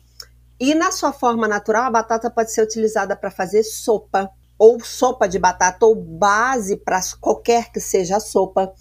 E 0.59 0.75
na 0.75 0.91
sua 0.91 1.13
forma 1.13 1.47
natural, 1.47 1.85
a 1.85 1.91
batata 1.91 2.29
pode 2.29 2.51
ser 2.51 2.61
utilizada 2.61 3.15
para 3.15 3.31
fazer 3.31 3.63
sopa, 3.63 4.29
ou 4.59 4.83
sopa 4.83 5.29
de 5.29 5.39
batata, 5.39 5.85
ou 5.85 5.95
base 5.95 6.75
para 6.75 6.99
qualquer 7.21 7.71
que 7.71 7.79
seja 7.79 8.17
a 8.17 8.19
sopa 8.19 8.73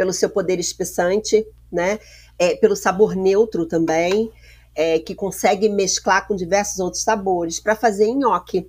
pelo 0.00 0.14
seu 0.14 0.30
poder 0.30 0.58
espessante, 0.58 1.46
né? 1.70 1.98
É, 2.38 2.56
pelo 2.56 2.74
sabor 2.74 3.14
neutro 3.14 3.66
também, 3.66 4.32
é, 4.74 4.98
que 4.98 5.14
consegue 5.14 5.68
mesclar 5.68 6.26
com 6.26 6.34
diversos 6.34 6.80
outros 6.80 7.02
sabores 7.02 7.60
para 7.60 7.76
fazer 7.76 8.06
nhoque. 8.14 8.66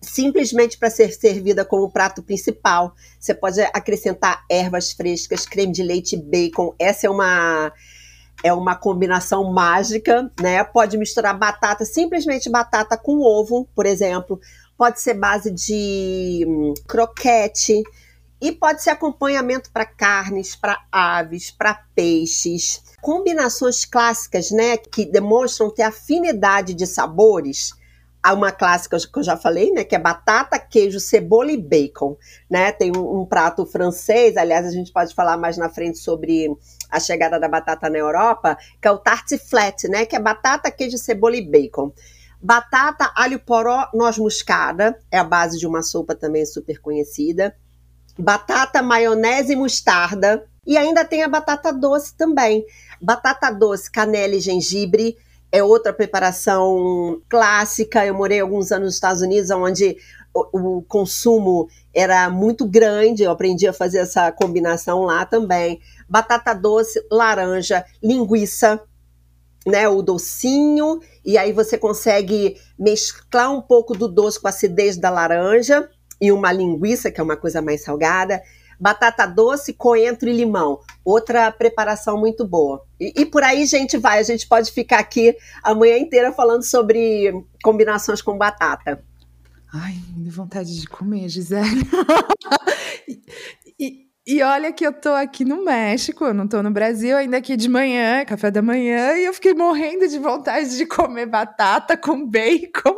Simplesmente 0.00 0.78
para 0.78 0.88
ser 0.88 1.12
servida 1.12 1.64
como 1.64 1.90
prato 1.90 2.22
principal. 2.22 2.94
Você 3.18 3.34
pode 3.34 3.60
acrescentar 3.60 4.44
ervas 4.48 4.92
frescas, 4.92 5.46
creme 5.46 5.72
de 5.72 5.82
leite 5.82 6.14
e 6.14 6.22
bacon. 6.22 6.72
Essa 6.78 7.08
é 7.08 7.10
uma 7.10 7.72
é 8.44 8.52
uma 8.52 8.76
combinação 8.76 9.52
mágica, 9.52 10.30
né? 10.40 10.62
Pode 10.62 10.96
misturar 10.96 11.36
batata, 11.36 11.84
simplesmente 11.84 12.48
batata 12.48 12.96
com 12.96 13.18
ovo, 13.18 13.68
por 13.74 13.84
exemplo. 13.84 14.40
Pode 14.78 15.00
ser 15.00 15.14
base 15.14 15.50
de 15.50 16.44
hum, 16.46 16.72
croquete, 16.86 17.82
e 18.42 18.50
pode 18.50 18.82
ser 18.82 18.90
acompanhamento 18.90 19.70
para 19.70 19.86
carnes, 19.86 20.56
para 20.56 20.84
aves, 20.90 21.52
para 21.52 21.80
peixes. 21.94 22.82
Combinações 23.00 23.84
clássicas, 23.84 24.50
né, 24.50 24.76
que 24.76 25.04
demonstram 25.04 25.70
ter 25.70 25.84
afinidade 25.84 26.74
de 26.74 26.84
sabores. 26.84 27.72
Há 28.20 28.32
uma 28.34 28.50
clássica 28.50 28.98
que 28.98 29.18
eu 29.18 29.22
já 29.22 29.36
falei, 29.36 29.70
né, 29.70 29.84
que 29.84 29.94
é 29.94 29.98
batata, 29.98 30.58
queijo, 30.58 30.98
cebola 30.98 31.52
e 31.52 31.56
bacon, 31.56 32.16
né? 32.50 32.72
Tem 32.72 32.90
um, 32.96 33.20
um 33.20 33.26
prato 33.26 33.64
francês, 33.64 34.36
aliás, 34.36 34.66
a 34.66 34.70
gente 34.70 34.92
pode 34.92 35.14
falar 35.14 35.36
mais 35.36 35.56
na 35.56 35.68
frente 35.68 35.98
sobre 35.98 36.48
a 36.90 36.98
chegada 36.98 37.38
da 37.38 37.48
batata 37.48 37.88
na 37.88 37.98
Europa, 37.98 38.58
que 38.80 38.88
é 38.88 38.90
o 38.90 38.98
tartiflette, 38.98 39.88
né, 39.88 40.04
que 40.04 40.16
é 40.16 40.20
batata, 40.20 40.70
queijo, 40.70 40.98
cebola 40.98 41.36
e 41.36 41.48
bacon. 41.48 41.92
Batata, 42.40 43.12
alho 43.14 43.38
poró, 43.38 43.88
noz 43.94 44.18
moscada, 44.18 44.98
é 45.12 45.18
a 45.18 45.24
base 45.24 45.60
de 45.60 45.66
uma 45.66 45.80
sopa 45.80 46.12
também 46.12 46.44
super 46.44 46.80
conhecida 46.80 47.54
batata, 48.18 48.82
maionese 48.82 49.52
e 49.52 49.56
mostarda. 49.56 50.44
E 50.66 50.76
ainda 50.76 51.04
tem 51.04 51.22
a 51.22 51.28
batata 51.28 51.72
doce 51.72 52.14
também. 52.14 52.64
Batata 53.00 53.50
doce, 53.50 53.90
canela 53.90 54.34
e 54.34 54.40
gengibre 54.40 55.16
é 55.50 55.62
outra 55.62 55.92
preparação 55.92 57.20
clássica. 57.28 58.06
Eu 58.06 58.14
morei 58.14 58.40
alguns 58.40 58.72
anos 58.72 58.86
nos 58.86 58.94
Estados 58.94 59.22
Unidos, 59.22 59.50
onde 59.50 59.96
o, 60.32 60.78
o 60.78 60.82
consumo 60.82 61.68
era 61.94 62.30
muito 62.30 62.66
grande. 62.66 63.22
Eu 63.22 63.30
aprendi 63.30 63.68
a 63.68 63.72
fazer 63.72 63.98
essa 63.98 64.32
combinação 64.32 65.02
lá 65.02 65.26
também. 65.26 65.80
Batata 66.08 66.54
doce, 66.54 67.04
laranja, 67.10 67.84
linguiça, 68.02 68.80
né, 69.66 69.88
o 69.88 70.02
docinho, 70.02 71.00
e 71.24 71.38
aí 71.38 71.52
você 71.52 71.78
consegue 71.78 72.56
mesclar 72.76 73.52
um 73.52 73.60
pouco 73.60 73.96
do 73.96 74.08
doce 74.08 74.40
com 74.40 74.48
a 74.48 74.50
acidez 74.50 74.96
da 74.96 75.08
laranja 75.08 75.88
e 76.22 76.32
uma 76.32 76.52
linguiça, 76.52 77.10
que 77.10 77.20
é 77.20 77.24
uma 77.24 77.36
coisa 77.36 77.60
mais 77.60 77.82
salgada 77.82 78.40
batata 78.82 79.24
doce, 79.26 79.72
coentro 79.72 80.28
e 80.28 80.32
limão. 80.32 80.80
Outra 81.04 81.52
preparação 81.52 82.18
muito 82.18 82.44
boa. 82.44 82.84
E, 82.98 83.22
e, 83.22 83.26
por 83.26 83.44
aí, 83.44 83.64
gente, 83.64 83.96
vai. 83.96 84.18
A 84.18 84.24
gente 84.24 84.48
pode 84.48 84.72
ficar 84.72 84.98
aqui 84.98 85.36
a 85.62 85.72
manhã 85.72 85.96
inteira 85.96 86.32
falando 86.32 86.64
sobre 86.64 87.32
combinações 87.62 88.20
com 88.20 88.36
batata. 88.36 89.04
Ai, 89.72 89.94
me 90.16 90.28
vontade 90.30 90.80
de 90.80 90.88
comer, 90.88 91.28
Gisele. 91.28 91.82
e, 93.08 93.22
e, 93.78 94.06
e, 94.26 94.42
olha 94.42 94.72
que 94.72 94.84
eu 94.84 94.92
tô 94.92 95.10
aqui 95.10 95.44
no 95.44 95.64
México, 95.64 96.24
eu 96.24 96.34
não 96.34 96.48
tô 96.48 96.60
no 96.60 96.72
Brasil, 96.72 97.16
ainda 97.16 97.36
aqui 97.36 97.56
de 97.56 97.68
manhã, 97.68 98.24
café 98.24 98.50
da 98.50 98.60
manhã, 98.60 99.16
e 99.16 99.24
eu 99.24 99.32
fiquei 99.32 99.54
morrendo 99.54 100.08
de 100.08 100.18
vontade 100.18 100.76
de 100.76 100.86
comer 100.86 101.26
batata 101.26 101.96
com 101.96 102.26
bacon. 102.26 102.96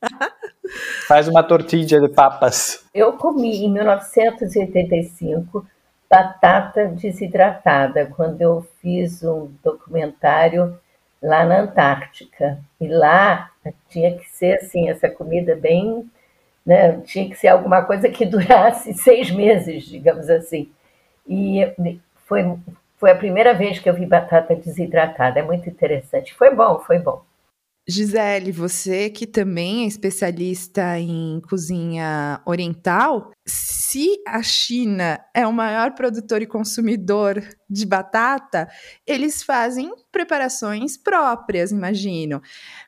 Faz 1.06 1.28
uma 1.28 1.42
tortilha 1.42 2.00
de 2.00 2.08
papas. 2.08 2.84
Eu 2.94 3.14
comi 3.14 3.64
em 3.64 3.72
1985 3.72 5.66
batata 6.10 6.86
desidratada 6.86 8.06
quando 8.16 8.40
eu 8.40 8.66
fiz 8.82 9.22
um 9.22 9.48
documentário 9.62 10.76
lá 11.22 11.44
na 11.44 11.60
Antártica. 11.60 12.58
E 12.80 12.88
lá 12.88 13.50
tinha 13.88 14.16
que 14.18 14.28
ser 14.28 14.58
assim, 14.58 14.88
essa 14.88 15.08
comida 15.08 15.54
bem. 15.54 16.10
Né, 16.66 17.00
tinha 17.00 17.28
que 17.28 17.36
ser 17.36 17.48
alguma 17.48 17.82
coisa 17.82 18.08
que 18.08 18.26
durasse 18.26 18.92
seis 18.98 19.30
meses, 19.30 19.84
digamos 19.84 20.28
assim. 20.28 20.70
E 21.26 21.72
foi, 22.26 22.56
foi 22.98 23.10
a 23.12 23.16
primeira 23.16 23.54
vez 23.54 23.78
que 23.78 23.88
eu 23.88 23.94
vi 23.94 24.04
batata 24.04 24.54
desidratada. 24.54 25.38
É 25.40 25.42
muito 25.42 25.68
interessante. 25.68 26.34
Foi 26.34 26.54
bom, 26.54 26.80
foi 26.80 26.98
bom. 26.98 27.22
Gisele, 27.88 28.52
você 28.52 29.10
que 29.10 29.26
também 29.26 29.84
é 29.84 29.86
especialista 29.86 30.98
em 30.98 31.40
cozinha 31.48 32.40
oriental, 32.46 33.32
se 33.44 34.22
a 34.28 34.42
China 34.42 35.18
é 35.34 35.44
o 35.46 35.52
maior 35.52 35.94
produtor 35.94 36.40
e 36.40 36.46
consumidor 36.46 37.42
de 37.68 37.84
batata, 37.84 38.68
eles 39.04 39.42
fazem 39.42 39.92
preparações 40.12 40.96
próprias, 40.96 41.72
imagino. 41.72 42.40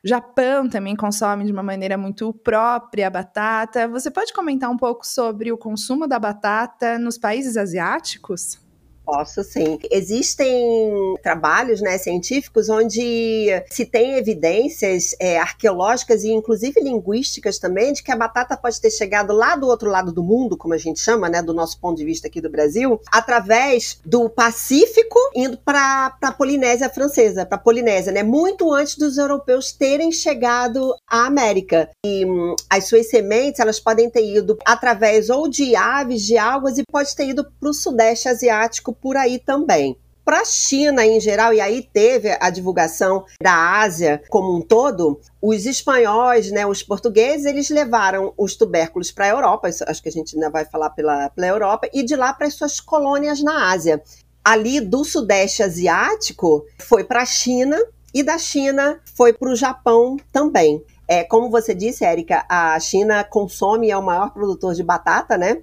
Japão 0.03 0.69
também 0.69 0.95
consome 0.95 1.43
de 1.45 1.51
uma 1.51 1.63
maneira 1.63 1.97
muito 1.97 2.33
própria 2.33 3.07
a 3.07 3.09
batata. 3.09 3.87
Você 3.89 4.09
pode 4.09 4.31
comentar 4.31 4.69
um 4.69 4.77
pouco 4.77 5.05
sobre 5.05 5.51
o 5.51 5.57
consumo 5.57 6.07
da 6.07 6.19
batata 6.19 6.97
nos 6.97 7.17
países 7.17 7.57
asiáticos? 7.57 8.57
Posso 9.05 9.43
sim. 9.43 9.77
Existem 9.91 11.15
trabalhos 11.21 11.81
né, 11.81 11.97
científicos 11.97 12.69
onde 12.69 13.49
se 13.69 13.85
tem 13.85 14.15
evidências 14.15 15.13
é, 15.19 15.37
arqueológicas 15.37 16.23
e 16.23 16.31
inclusive 16.31 16.79
linguísticas 16.79 17.59
também 17.59 17.91
de 17.91 18.01
que 18.01 18.11
a 18.11 18.15
batata 18.15 18.55
pode 18.55 18.79
ter 18.79 18.89
chegado 18.89 19.33
lá 19.33 19.57
do 19.57 19.67
outro 19.67 19.89
lado 19.89 20.11
do 20.11 20.23
mundo, 20.23 20.57
como 20.57 20.73
a 20.73 20.77
gente 20.77 21.01
chama, 21.01 21.27
né, 21.27 21.41
do 21.41 21.53
nosso 21.53 21.79
ponto 21.79 21.97
de 21.97 22.05
vista 22.05 22.27
aqui 22.27 22.39
do 22.39 22.49
Brasil, 22.49 22.99
através 23.11 23.99
do 24.05 24.29
Pacífico 24.29 25.19
indo 25.35 25.57
para 25.57 26.15
a 26.21 26.31
Polinésia 26.31 26.89
Francesa, 26.89 27.45
para 27.45 27.57
a 27.57 27.61
Polinésia, 27.61 28.11
né, 28.11 28.23
muito 28.23 28.73
antes 28.73 28.95
dos 28.97 29.17
europeus 29.17 29.73
terem 29.73 30.13
chegado 30.13 30.95
à 31.09 31.25
América. 31.25 31.89
E 32.05 32.25
hum, 32.25 32.55
as 32.69 32.85
suas 32.85 33.09
sementes 33.09 33.59
elas 33.59 33.81
podem 33.81 34.09
ter 34.09 34.25
ido 34.25 34.57
através 34.65 35.29
ou 35.29 35.49
de 35.49 35.75
aves, 35.75 36.21
de 36.21 36.37
águas 36.37 36.77
e 36.77 36.83
pode 36.89 37.13
ter 37.13 37.27
ido 37.27 37.45
para 37.59 37.69
o 37.69 37.73
Sudeste 37.73 38.29
Asiático 38.29 38.92
por 38.93 39.17
aí 39.17 39.39
também. 39.39 39.97
Para 40.25 40.39
a 40.39 40.45
China 40.45 41.05
em 41.05 41.19
geral, 41.19 41.53
e 41.53 41.59
aí 41.59 41.81
teve 41.81 42.37
a 42.39 42.49
divulgação 42.49 43.25
da 43.41 43.81
Ásia 43.81 44.21
como 44.29 44.55
um 44.55 44.61
todo, 44.61 45.19
os 45.41 45.65
espanhóis, 45.65 46.49
né, 46.49 46.65
os 46.65 46.81
portugueses, 46.81 47.45
eles 47.45 47.69
levaram 47.69 48.33
os 48.37 48.55
tubérculos 48.55 49.11
para 49.11 49.25
a 49.25 49.29
Europa, 49.29 49.67
acho 49.67 50.01
que 50.01 50.07
a 50.07 50.11
gente 50.11 50.35
ainda 50.35 50.49
vai 50.49 50.63
falar 50.63 50.91
pela, 50.91 51.29
pela 51.29 51.47
Europa, 51.47 51.89
e 51.93 52.03
de 52.03 52.15
lá 52.15 52.33
para 52.33 52.47
as 52.47 52.53
suas 52.53 52.79
colônias 52.79 53.43
na 53.43 53.69
Ásia. 53.69 54.01
Ali 54.45 54.79
do 54.79 55.03
Sudeste 55.03 55.61
Asiático 55.61 56.65
foi 56.79 57.03
para 57.03 57.21
a 57.21 57.25
China 57.25 57.77
e 58.13 58.23
da 58.23 58.37
China 58.37 58.99
foi 59.15 59.33
para 59.33 59.49
o 59.49 59.55
Japão 59.55 60.17
também. 60.31 60.81
É, 61.07 61.23
como 61.23 61.49
você 61.49 61.73
disse, 61.73 62.05
Érica, 62.05 62.45
a 62.47 62.79
China 62.79 63.23
consome 63.23 63.89
é 63.89 63.97
o 63.97 64.03
maior 64.03 64.31
produtor 64.31 64.73
de 64.73 64.83
batata, 64.83 65.37
né? 65.37 65.61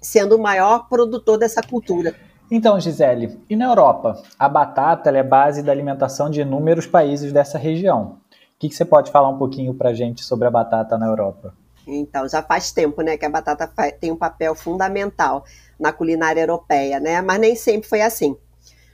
Sendo 0.00 0.36
o 0.36 0.42
maior 0.42 0.88
produtor 0.88 1.38
dessa 1.38 1.62
cultura. 1.62 2.14
Então, 2.50 2.78
Gisele, 2.78 3.40
e 3.50 3.56
na 3.56 3.64
Europa? 3.64 4.22
A 4.38 4.48
batata 4.48 5.10
é 5.10 5.22
base 5.22 5.62
da 5.62 5.72
alimentação 5.72 6.30
de 6.30 6.40
inúmeros 6.40 6.86
países 6.86 7.32
dessa 7.32 7.58
região. 7.58 8.18
O 8.30 8.58
que, 8.58 8.68
que 8.68 8.74
você 8.74 8.84
pode 8.84 9.10
falar 9.10 9.28
um 9.28 9.36
pouquinho 9.36 9.74
para 9.74 9.92
gente 9.92 10.22
sobre 10.22 10.46
a 10.46 10.50
batata 10.50 10.96
na 10.96 11.06
Europa? 11.06 11.52
Então, 11.86 12.28
já 12.28 12.42
faz 12.42 12.70
tempo 12.70 13.02
né, 13.02 13.16
que 13.16 13.26
a 13.26 13.30
batata 13.30 13.70
tem 14.00 14.12
um 14.12 14.16
papel 14.16 14.54
fundamental 14.54 15.44
na 15.78 15.92
culinária 15.92 16.40
europeia, 16.40 17.00
né? 17.00 17.20
mas 17.20 17.38
nem 17.40 17.56
sempre 17.56 17.88
foi 17.88 18.00
assim. 18.00 18.36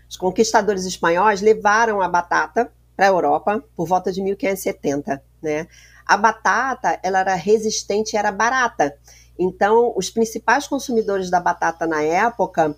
Os 0.09 0.17
conquistadores 0.17 0.85
espanhóis 0.85 1.41
levaram 1.41 2.01
a 2.01 2.09
batata 2.09 2.73
para 2.97 3.07
a 3.07 3.09
Europa 3.09 3.63
por 3.77 3.87
volta 3.87 4.11
de 4.11 4.23
1570. 4.23 5.23
Né? 5.43 5.67
A 6.07 6.17
batata 6.17 6.99
ela 7.03 7.21
era 7.21 7.35
resistente 7.35 8.15
e 8.15 8.19
era 8.19 8.33
barata. 8.33 8.97
Então, 9.39 9.93
os 9.97 10.11
principais 10.11 10.67
consumidores 10.67 11.31
da 11.31 11.41
batata 11.41 11.87
na 11.87 12.03
época 12.03 12.77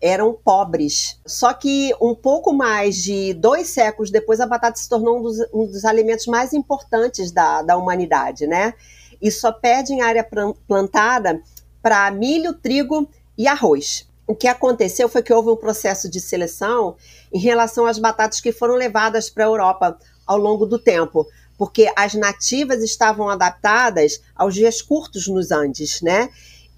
eram 0.00 0.32
pobres. 0.32 1.18
Só 1.26 1.52
que 1.52 1.94
um 2.00 2.14
pouco 2.14 2.52
mais 2.52 2.96
de 2.96 3.34
dois 3.34 3.68
séculos 3.68 4.10
depois, 4.10 4.40
a 4.40 4.46
batata 4.46 4.78
se 4.78 4.88
tornou 4.88 5.18
um 5.18 5.22
dos, 5.22 5.38
um 5.52 5.66
dos 5.66 5.84
alimentos 5.84 6.26
mais 6.26 6.52
importantes 6.52 7.30
da, 7.30 7.62
da 7.62 7.76
humanidade, 7.76 8.46
né? 8.46 8.74
E 9.20 9.30
só 9.30 9.52
perde 9.52 9.92
em 9.92 10.00
área 10.00 10.26
plantada 10.66 11.42
para 11.82 12.10
milho, 12.10 12.54
trigo 12.54 13.08
e 13.36 13.46
arroz. 13.46 14.08
O 14.26 14.34
que 14.34 14.46
aconteceu 14.46 15.08
foi 15.08 15.22
que 15.22 15.32
houve 15.32 15.50
um 15.50 15.56
processo 15.56 16.08
de 16.08 16.20
seleção 16.20 16.96
em 17.32 17.38
relação 17.38 17.84
às 17.84 17.98
batatas 17.98 18.40
que 18.40 18.52
foram 18.52 18.76
levadas 18.76 19.28
para 19.28 19.44
a 19.44 19.48
Europa 19.48 19.98
ao 20.26 20.38
longo 20.38 20.64
do 20.64 20.78
tempo, 20.78 21.26
porque 21.58 21.92
as 21.96 22.14
nativas 22.14 22.82
estavam 22.82 23.28
adaptadas 23.28 24.22
aos 24.36 24.54
dias 24.54 24.80
curtos 24.80 25.26
nos 25.26 25.50
Andes, 25.50 26.00
né? 26.00 26.30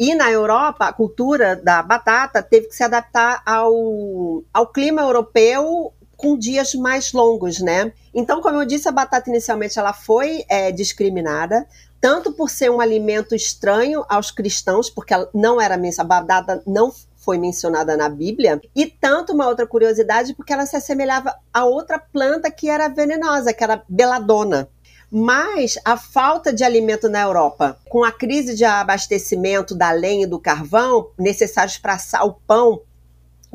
E 0.03 0.17
na 0.17 0.29
Europa, 0.29 0.87
a 0.87 0.93
cultura 0.93 1.55
da 1.55 1.81
batata 1.81 2.43
teve 2.43 2.67
que 2.67 2.75
se 2.75 2.83
adaptar 2.83 3.41
ao, 3.47 4.43
ao 4.53 4.67
clima 4.67 5.01
europeu 5.01 5.93
com 6.17 6.37
dias 6.37 6.75
mais 6.75 7.13
longos, 7.13 7.61
né? 7.61 7.93
Então, 8.13 8.43
como 8.43 8.61
eu 8.61 8.67
disse, 8.67 8.89
a 8.89 8.91
batata 8.91 9.31
inicialmente 9.31 9.79
ela 9.79 9.93
foi 9.93 10.45
é, 10.49 10.73
discriminada, 10.73 11.65
tanto 12.01 12.33
por 12.33 12.51
ser 12.51 12.69
um 12.69 12.81
alimento 12.81 13.33
estranho 13.33 14.05
aos 14.09 14.33
cristãos, 14.33 14.91
porque 14.91 15.15
ela 15.15 15.31
não 15.33 15.61
era 15.61 15.77
a 15.77 16.03
batata 16.05 16.61
não 16.67 16.93
foi 17.15 17.39
mencionada 17.39 17.97
na 17.97 18.09
Bíblia, 18.09 18.61
e 18.75 18.87
tanto 18.87 19.33
uma 19.33 19.47
outra 19.47 19.69
curiosidade 19.69 20.35
porque 20.35 20.53
ela 20.53 20.67
se 20.67 20.75
assemelhava 20.75 21.33
a 21.55 21.65
outra 21.65 22.01
planta 22.01 22.51
que 22.51 22.69
era 22.69 22.89
venenosa, 22.89 23.53
que 23.53 23.63
era 23.63 23.85
beladona. 23.89 24.69
Mas 25.15 25.75
a 25.85 25.95
falta 25.95 26.51
de 26.55 26.65
alimento 26.65 27.07
na 27.07 27.21
Europa, 27.21 27.79
com 27.91 28.03
a 28.03 28.11
crise 28.11 28.55
de 28.55 28.65
abastecimento 28.65 29.75
da 29.75 29.91
lenha 29.91 30.25
e 30.25 30.27
do 30.27 30.41
carvão, 30.41 31.11
necessários 31.19 31.77
para 31.77 31.97
assar 31.97 32.27
o 32.27 32.33
pão, 32.33 32.81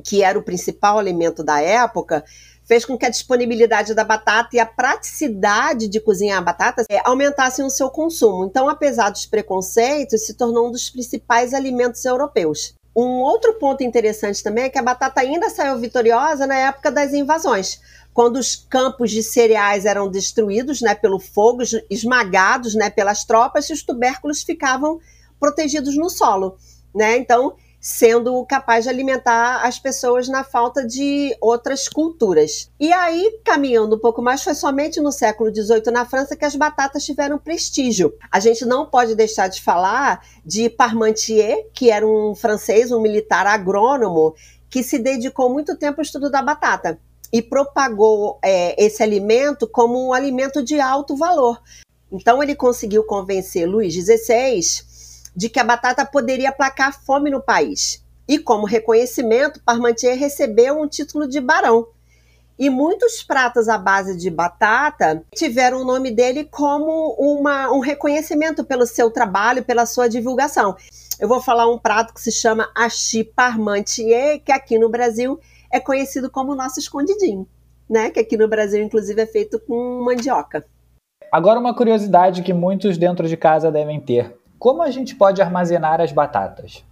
que 0.04 0.22
era 0.22 0.38
o 0.38 0.44
principal 0.44 1.00
alimento 1.00 1.44
da 1.44 1.60
época, 1.60 2.24
fez 2.64 2.86
com 2.86 2.96
que 2.96 3.08
a 3.08 3.10
disponibilidade 3.10 3.96
da 3.96 4.04
batata 4.04 4.56
e 4.56 4.60
a 4.60 4.68
praticidade 4.68 5.88
de 5.88 6.00
cozinhar 6.00 6.38
a 6.38 6.42
batata 6.42 6.86
é, 6.88 7.02
aumentassem 7.04 7.66
o 7.66 7.72
seu 7.72 7.90
consumo. 7.90 8.46
Então, 8.46 8.70
apesar 8.70 9.10
dos 9.10 9.26
preconceitos, 9.26 10.28
se 10.28 10.36
tornou 10.36 10.68
um 10.68 10.72
dos 10.72 10.92
principais 10.92 11.56
alimentos 11.56 12.06
europeus. 12.06 12.76
Um 12.96 13.20
outro 13.22 13.56
ponto 13.56 13.84
interessante 13.84 14.44
também 14.44 14.66
é 14.66 14.70
que 14.70 14.78
a 14.78 14.84
batata 14.84 15.22
ainda 15.22 15.50
saiu 15.50 15.80
vitoriosa 15.80 16.46
na 16.46 16.56
época 16.56 16.92
das 16.92 17.14
invasões 17.14 17.80
quando 18.18 18.38
os 18.38 18.56
campos 18.56 19.12
de 19.12 19.22
cereais 19.22 19.86
eram 19.86 20.10
destruídos 20.10 20.82
né, 20.82 20.96
pelo 20.96 21.20
fogo, 21.20 21.62
esmagados 21.88 22.74
né, 22.74 22.90
pelas 22.90 23.24
tropas, 23.24 23.70
e 23.70 23.74
os 23.74 23.84
tubérculos 23.84 24.42
ficavam 24.42 25.00
protegidos 25.40 25.96
no 25.96 26.10
solo. 26.10 26.58
Né? 26.96 27.16
Então, 27.16 27.54
sendo 27.80 28.44
capaz 28.48 28.86
de 28.86 28.90
alimentar 28.90 29.62
as 29.64 29.78
pessoas 29.78 30.28
na 30.28 30.44
falta 30.44 30.84
de 30.84 31.38
outras 31.40 31.88
culturas. 31.88 32.72
E 32.80 32.92
aí, 32.92 33.40
caminhando 33.46 33.98
um 33.98 34.00
pouco 34.00 34.20
mais, 34.20 34.42
foi 34.42 34.56
somente 34.56 35.00
no 35.00 35.12
século 35.12 35.54
XVIII 35.54 35.92
na 35.94 36.04
França 36.04 36.36
que 36.36 36.44
as 36.44 36.56
batatas 36.56 37.06
tiveram 37.06 37.38
prestígio. 37.38 38.12
A 38.32 38.40
gente 38.40 38.66
não 38.66 38.88
pode 38.88 39.14
deixar 39.14 39.48
de 39.48 39.62
falar 39.62 40.26
de 40.44 40.72
Parmentier, 40.72 41.70
que 41.72 41.92
era 41.92 42.04
um 42.04 42.34
francês, 42.34 42.92
um 42.92 43.00
militar 43.00 43.46
agrônomo, 43.46 44.34
que 44.72 44.82
se 44.82 44.98
dedicou 44.98 45.54
muito 45.54 45.78
tempo 45.78 46.02
ao 46.02 46.04
estudo 46.04 46.32
da 46.32 46.42
batata 46.42 47.00
e 47.32 47.42
propagou 47.42 48.40
é, 48.44 48.82
esse 48.84 49.04
alimento 49.04 49.68
como 49.68 50.08
um 50.08 50.14
alimento 50.14 50.64
de 50.64 50.80
alto 50.80 51.16
valor. 51.16 51.62
Então 52.12 52.42
ele 52.42 52.56
conseguiu 52.56 53.04
convencer 53.04 53.68
Luís 53.68 53.94
XVI 53.94 54.62
de 55.36 55.50
que 55.50 55.60
a 55.60 55.64
batata 55.64 56.06
poderia 56.06 56.50
aplacar 56.50 56.90
a 56.90 56.92
fome 56.92 57.30
no 57.30 57.42
país. 57.42 58.04
E 58.28 58.40
como 58.40 58.66
reconhecimento, 58.66 59.62
Parmentier 59.64 60.18
recebeu 60.18 60.82
um 60.82 60.88
título 60.88 61.28
de 61.28 61.40
barão. 61.40 61.88
E 62.60 62.72
muitos 62.72 63.22
pratos 63.22 63.70
à 63.70 63.78
base 63.78 64.18
de 64.18 64.32
batata 64.32 65.24
tiveram 65.36 65.82
o 65.82 65.86
nome 65.86 66.10
dele 66.10 66.44
como 66.44 67.16
uma, 67.20 67.72
um 67.72 67.80
reconhecimento 67.80 68.64
pelo 68.64 68.88
seu 68.88 69.12
trabalho, 69.12 69.64
pela 69.64 69.86
sua 69.86 70.10
divulgação. 70.10 70.76
Eu 71.20 71.28
vou 71.28 71.40
falar 71.40 71.70
um 71.70 71.78
prato 71.78 72.14
que 72.14 72.22
se 72.22 72.32
chama 72.32 72.70
Achi 72.76 73.24
Parmentier, 73.24 74.42
que 74.44 74.52
aqui 74.52 74.80
no 74.80 74.90
Brasil 74.90 75.40
é 75.72 75.80
conhecido 75.80 76.30
como 76.30 76.56
nosso 76.56 76.80
escondidinho, 76.80 77.48
né? 77.90 78.10
Que 78.10 78.20
aqui 78.20 78.38
no 78.38 78.48
Brasil, 78.48 78.84
inclusive, 78.84 79.22
é 79.22 79.26
feito 79.26 79.60
com 79.60 80.04
mandioca. 80.04 80.66
Agora, 81.32 81.60
uma 81.60 81.76
curiosidade 81.76 82.42
que 82.42 82.54
muitos 82.54 82.98
dentro 82.98 83.28
de 83.28 83.36
casa 83.36 83.72
devem 83.72 84.00
ter: 84.00 84.36
como 84.58 84.82
a 84.82 84.92
gente 84.92 85.16
pode 85.16 85.42
armazenar 85.42 86.02
as 86.02 86.12
batatas? 86.12 86.84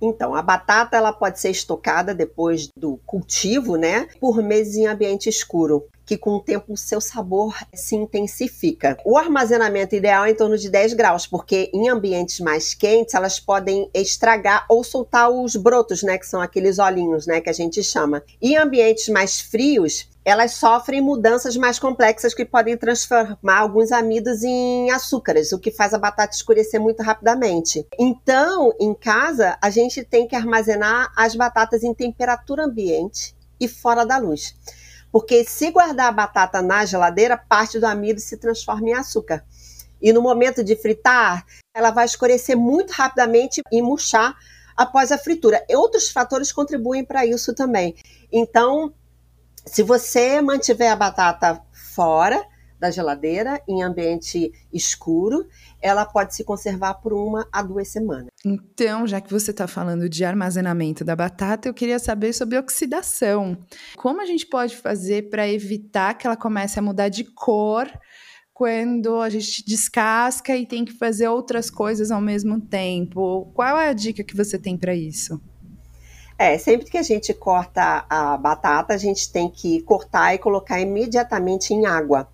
Então, 0.00 0.34
a 0.34 0.40
batata 0.40 0.96
ela 0.96 1.12
pode 1.12 1.38
ser 1.38 1.50
estocada 1.50 2.14
depois 2.14 2.68
do 2.74 2.98
cultivo, 3.04 3.76
né, 3.76 4.08
por 4.18 4.42
meses 4.42 4.76
em 4.76 4.86
ambiente 4.86 5.28
escuro, 5.28 5.86
que 6.10 6.18
com 6.18 6.34
o 6.34 6.40
tempo 6.40 6.72
o 6.72 6.76
seu 6.76 7.00
sabor 7.00 7.56
se 7.72 7.94
intensifica. 7.94 8.98
O 9.04 9.16
armazenamento 9.16 9.94
ideal 9.94 10.24
é 10.24 10.32
em 10.32 10.34
torno 10.34 10.58
de 10.58 10.68
10 10.68 10.94
graus, 10.94 11.24
porque 11.24 11.70
em 11.72 11.88
ambientes 11.88 12.40
mais 12.40 12.74
quentes 12.74 13.14
elas 13.14 13.38
podem 13.38 13.88
estragar 13.94 14.66
ou 14.68 14.82
soltar 14.82 15.30
os 15.30 15.54
brotos, 15.54 16.02
né, 16.02 16.18
que 16.18 16.26
são 16.26 16.40
aqueles 16.40 16.80
olhinhos, 16.80 17.28
né, 17.28 17.40
que 17.40 17.48
a 17.48 17.52
gente 17.52 17.80
chama. 17.84 18.24
E 18.42 18.54
em 18.54 18.56
ambientes 18.56 19.08
mais 19.08 19.40
frios, 19.40 20.08
elas 20.24 20.54
sofrem 20.54 21.00
mudanças 21.00 21.56
mais 21.56 21.78
complexas 21.78 22.34
que 22.34 22.44
podem 22.44 22.76
transformar 22.76 23.60
alguns 23.60 23.92
amidos 23.92 24.42
em 24.42 24.90
açúcares, 24.90 25.52
o 25.52 25.60
que 25.60 25.70
faz 25.70 25.94
a 25.94 25.98
batata 25.98 26.34
escurecer 26.34 26.80
muito 26.80 27.04
rapidamente. 27.04 27.86
Então, 27.96 28.72
em 28.80 28.92
casa, 28.94 29.56
a 29.62 29.70
gente 29.70 30.02
tem 30.02 30.26
que 30.26 30.34
armazenar 30.34 31.12
as 31.16 31.36
batatas 31.36 31.84
em 31.84 31.94
temperatura 31.94 32.64
ambiente 32.64 33.32
e 33.60 33.68
fora 33.68 34.04
da 34.04 34.18
luz. 34.18 34.56
Porque 35.12 35.44
se 35.44 35.70
guardar 35.70 36.08
a 36.08 36.12
batata 36.12 36.62
na 36.62 36.84
geladeira, 36.84 37.36
parte 37.36 37.78
do 37.78 37.86
amido 37.86 38.20
se 38.20 38.36
transforma 38.36 38.88
em 38.88 38.94
açúcar. 38.94 39.44
E 40.00 40.12
no 40.12 40.22
momento 40.22 40.64
de 40.64 40.76
fritar, 40.76 41.44
ela 41.74 41.90
vai 41.90 42.06
escurecer 42.06 42.56
muito 42.56 42.90
rapidamente 42.90 43.60
e 43.70 43.82
murchar 43.82 44.34
após 44.76 45.12
a 45.12 45.18
fritura. 45.18 45.64
E 45.68 45.76
outros 45.76 46.10
fatores 46.10 46.52
contribuem 46.52 47.04
para 47.04 47.26
isso 47.26 47.54
também. 47.54 47.94
Então, 48.32 48.94
se 49.66 49.82
você 49.82 50.40
mantiver 50.40 50.90
a 50.90 50.96
batata 50.96 51.60
fora 51.72 52.42
da 52.78 52.90
geladeira, 52.90 53.60
em 53.68 53.82
ambiente 53.82 54.50
escuro, 54.72 55.46
ela 55.80 56.04
pode 56.04 56.34
se 56.34 56.44
conservar 56.44 56.94
por 56.94 57.12
uma 57.12 57.46
a 57.52 57.62
duas 57.62 57.88
semanas. 57.88 58.28
Então, 58.44 59.06
já 59.06 59.20
que 59.20 59.30
você 59.30 59.50
está 59.50 59.66
falando 59.66 60.08
de 60.08 60.24
armazenamento 60.24 61.04
da 61.04 61.16
batata, 61.16 61.68
eu 61.68 61.74
queria 61.74 61.98
saber 61.98 62.32
sobre 62.32 62.58
oxidação. 62.58 63.56
Como 63.96 64.20
a 64.20 64.26
gente 64.26 64.46
pode 64.46 64.76
fazer 64.76 65.30
para 65.30 65.48
evitar 65.48 66.14
que 66.14 66.26
ela 66.26 66.36
comece 66.36 66.78
a 66.78 66.82
mudar 66.82 67.08
de 67.08 67.24
cor 67.24 67.90
quando 68.52 69.20
a 69.20 69.30
gente 69.30 69.64
descasca 69.64 70.54
e 70.56 70.66
tem 70.66 70.84
que 70.84 70.92
fazer 70.92 71.28
outras 71.28 71.70
coisas 71.70 72.10
ao 72.10 72.20
mesmo 72.20 72.60
tempo? 72.60 73.50
Qual 73.54 73.78
é 73.78 73.88
a 73.88 73.92
dica 73.94 74.22
que 74.22 74.36
você 74.36 74.58
tem 74.58 74.76
para 74.76 74.94
isso? 74.94 75.40
É, 76.38 76.56
sempre 76.56 76.90
que 76.90 76.96
a 76.96 77.02
gente 77.02 77.34
corta 77.34 78.06
a 78.08 78.34
batata, 78.36 78.94
a 78.94 78.96
gente 78.96 79.30
tem 79.30 79.50
que 79.50 79.82
cortar 79.82 80.34
e 80.34 80.38
colocar 80.38 80.80
imediatamente 80.80 81.74
em 81.74 81.84
água. 81.84 82.28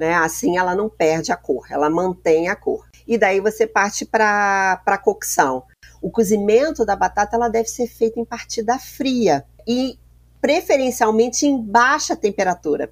Né? 0.00 0.14
Assim 0.14 0.56
ela 0.56 0.74
não 0.74 0.88
perde 0.88 1.30
a 1.30 1.36
cor, 1.36 1.66
ela 1.68 1.90
mantém 1.90 2.48
a 2.48 2.56
cor. 2.56 2.88
E 3.06 3.18
daí 3.18 3.38
você 3.38 3.66
parte 3.66 4.06
para 4.06 4.80
a 4.86 4.96
cocção. 4.96 5.64
O 6.00 6.10
cozimento 6.10 6.86
da 6.86 6.96
batata 6.96 7.36
ela 7.36 7.50
deve 7.50 7.68
ser 7.68 7.86
feito 7.86 8.18
em 8.18 8.24
partida 8.24 8.78
fria 8.78 9.44
e 9.68 9.98
preferencialmente 10.40 11.46
em 11.46 11.60
baixa 11.60 12.16
temperatura. 12.16 12.90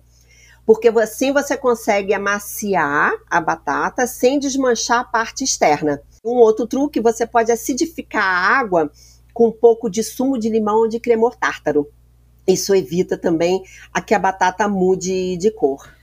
Porque 0.66 0.88
assim 0.88 1.32
você 1.32 1.56
consegue 1.56 2.12
amaciar 2.12 3.14
a 3.30 3.40
batata 3.40 4.06
sem 4.06 4.38
desmanchar 4.38 5.00
a 5.00 5.04
parte 5.04 5.44
externa. 5.44 6.02
Um 6.22 6.34
outro 6.34 6.66
truque, 6.66 7.00
você 7.00 7.26
pode 7.26 7.50
acidificar 7.50 8.22
a 8.22 8.58
água 8.58 8.92
com 9.32 9.48
um 9.48 9.52
pouco 9.52 9.88
de 9.88 10.04
sumo 10.04 10.38
de 10.38 10.50
limão 10.50 10.80
ou 10.80 10.88
de 10.88 11.00
cremor 11.00 11.36
tártaro. 11.36 11.88
Isso 12.46 12.74
evita 12.74 13.16
também 13.16 13.62
a 13.94 14.02
que 14.02 14.12
a 14.12 14.18
batata 14.18 14.68
mude 14.68 15.38
de 15.38 15.50
cor. 15.50 15.96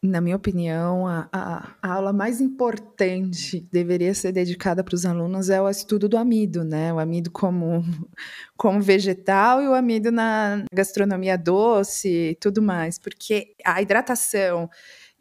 Na 0.00 0.20
minha 0.20 0.36
opinião, 0.36 1.08
a, 1.08 1.28
a, 1.32 1.74
a, 1.82 1.92
aula 1.94 2.12
mais 2.12 2.40
importante 2.40 3.66
deveria 3.72 4.14
ser 4.14 4.30
dedicada 4.30 4.84
para 4.84 4.94
os 4.94 5.04
alunos 5.04 5.50
é 5.50 5.60
o 5.60 5.68
estudo 5.68 6.08
do 6.08 6.16
amido, 6.16 6.62
né? 6.62 6.92
O 6.94 7.00
amido 7.00 7.32
como, 7.32 7.82
como 8.56 8.80
vegetal 8.80 9.60
e 9.60 9.66
o 9.66 9.74
amido 9.74 10.12
na 10.12 10.62
gastronomia 10.72 11.36
doce 11.36 12.30
e 12.30 12.34
tudo 12.36 12.62
mais, 12.62 12.96
porque 12.96 13.56
a 13.64 13.82
hidratação 13.82 14.70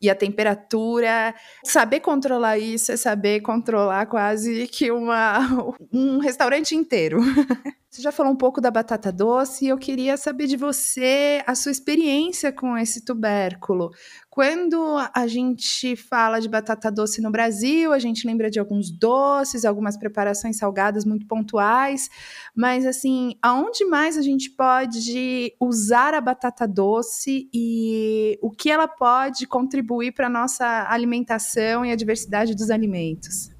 e 0.01 0.09
a 0.09 0.15
temperatura. 0.15 1.33
Saber 1.63 1.99
controlar 1.99 2.57
isso 2.57 2.91
é 2.91 2.97
saber 2.97 3.41
controlar 3.41 4.05
quase 4.05 4.67
que 4.67 4.91
uma, 4.91 5.39
um 5.91 6.19
restaurante 6.19 6.75
inteiro. 6.75 7.19
Você 7.97 8.03
já 8.03 8.12
falou 8.12 8.31
um 8.31 8.36
pouco 8.36 8.62
da 8.62 8.69
batata 8.69 9.12
doce 9.12 9.65
e 9.65 9.69
eu 9.69 9.77
queria 9.79 10.17
saber 10.17 10.45
de 10.45 10.55
você 10.55 11.41
a 11.47 11.55
sua 11.55 11.71
experiência 11.71 12.51
com 12.51 12.77
esse 12.77 13.03
tubérculo. 13.03 13.89
Quando 14.29 14.77
a 15.12 15.25
gente 15.25 15.95
fala 15.95 16.39
de 16.39 16.47
batata 16.47 16.91
doce 16.91 17.23
no 17.23 17.31
Brasil, 17.31 17.91
a 17.91 17.97
gente 17.97 18.27
lembra 18.27 18.51
de 18.51 18.60
alguns 18.60 18.91
doces, 18.91 19.65
algumas 19.65 19.97
preparações 19.97 20.57
salgadas 20.57 21.05
muito 21.05 21.25
pontuais, 21.25 22.07
mas 22.55 22.86
assim, 22.86 23.33
aonde 23.41 23.83
mais 23.86 24.15
a 24.15 24.21
gente 24.21 24.51
pode 24.51 25.55
usar 25.60 26.13
a 26.13 26.21
batata 26.21 26.67
doce 26.67 27.49
e 27.51 28.38
o 28.43 28.51
que 28.51 28.69
ela 28.69 28.88
pode 28.88 29.47
contribuir 29.47 30.12
para 30.12 30.27
a 30.27 30.29
nossa 30.29 30.86
alimentação 30.88 31.83
e 31.83 31.91
a 31.91 31.95
diversidade 31.95 32.53
dos 32.53 32.69
alimentos? 32.69 33.57